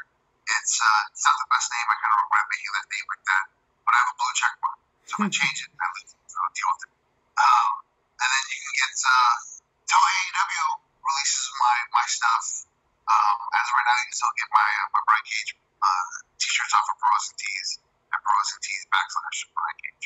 [0.47, 1.87] It's uh, it's not the best name.
[1.91, 3.45] I kind of regret making that name like that.
[3.83, 5.69] But I have a blue check mark, so I'm gonna change it.
[5.75, 6.91] At least so I'll deal with it.
[7.35, 7.71] Um,
[8.15, 9.35] and then you can get uh,
[9.91, 10.67] till AEW
[11.03, 12.45] releases my my stuff.
[13.07, 15.51] Um, as of right now, you can still get my uh, my Brian Cage
[15.83, 16.07] uh,
[16.39, 17.69] t-shirts off of Bros and Tees
[18.15, 20.05] at Bros and Tees backslash Brian Cage.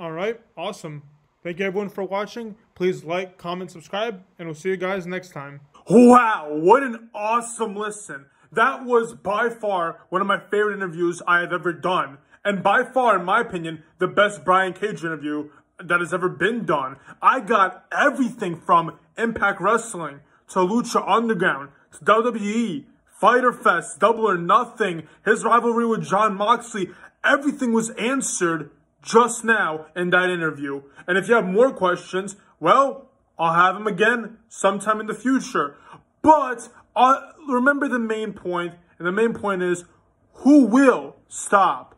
[0.00, 1.04] All right, awesome.
[1.48, 2.56] Thank you everyone for watching.
[2.74, 5.60] Please like, comment, subscribe, and we'll see you guys next time.
[5.88, 8.26] Wow, what an awesome listen.
[8.52, 12.18] That was by far one of my favorite interviews I have ever done.
[12.44, 15.48] And by far, in my opinion, the best Brian Cage interview
[15.82, 16.96] that has ever been done.
[17.22, 20.20] I got everything from Impact Wrestling
[20.50, 22.84] to Lucha Underground to WWE,
[23.18, 26.90] Fyter Fest, Double or Nothing, his rivalry with Jon Moxley.
[27.24, 28.70] Everything was answered
[29.02, 30.82] just now in that interview.
[31.06, 35.76] And if you have more questions, well, I'll have them again sometime in the future.
[36.22, 39.84] But uh, remember the main point, and the main point is
[40.32, 41.94] who will stop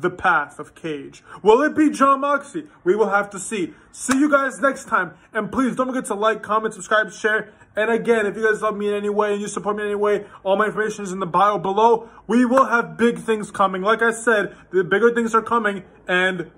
[0.00, 1.22] the path of Cage?
[1.42, 2.66] Will it be Jon Moxley?
[2.84, 3.74] We will have to see.
[3.92, 5.14] See you guys next time.
[5.32, 7.52] And please don't forget to like, comment, subscribe, share.
[7.78, 9.90] And again, if you guys love me in any way and you support me in
[9.90, 12.08] any way, all my information is in the bio below.
[12.26, 13.82] We will have big things coming.
[13.82, 15.84] Like I said, the bigger things are coming.
[16.08, 16.50] And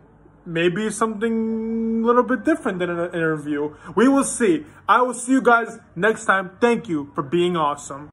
[0.47, 3.77] maybe something a little bit different than an interview.
[3.95, 4.65] We will see.
[4.89, 6.53] I will see you guys next time.
[6.59, 8.09] Thank you for being awesome.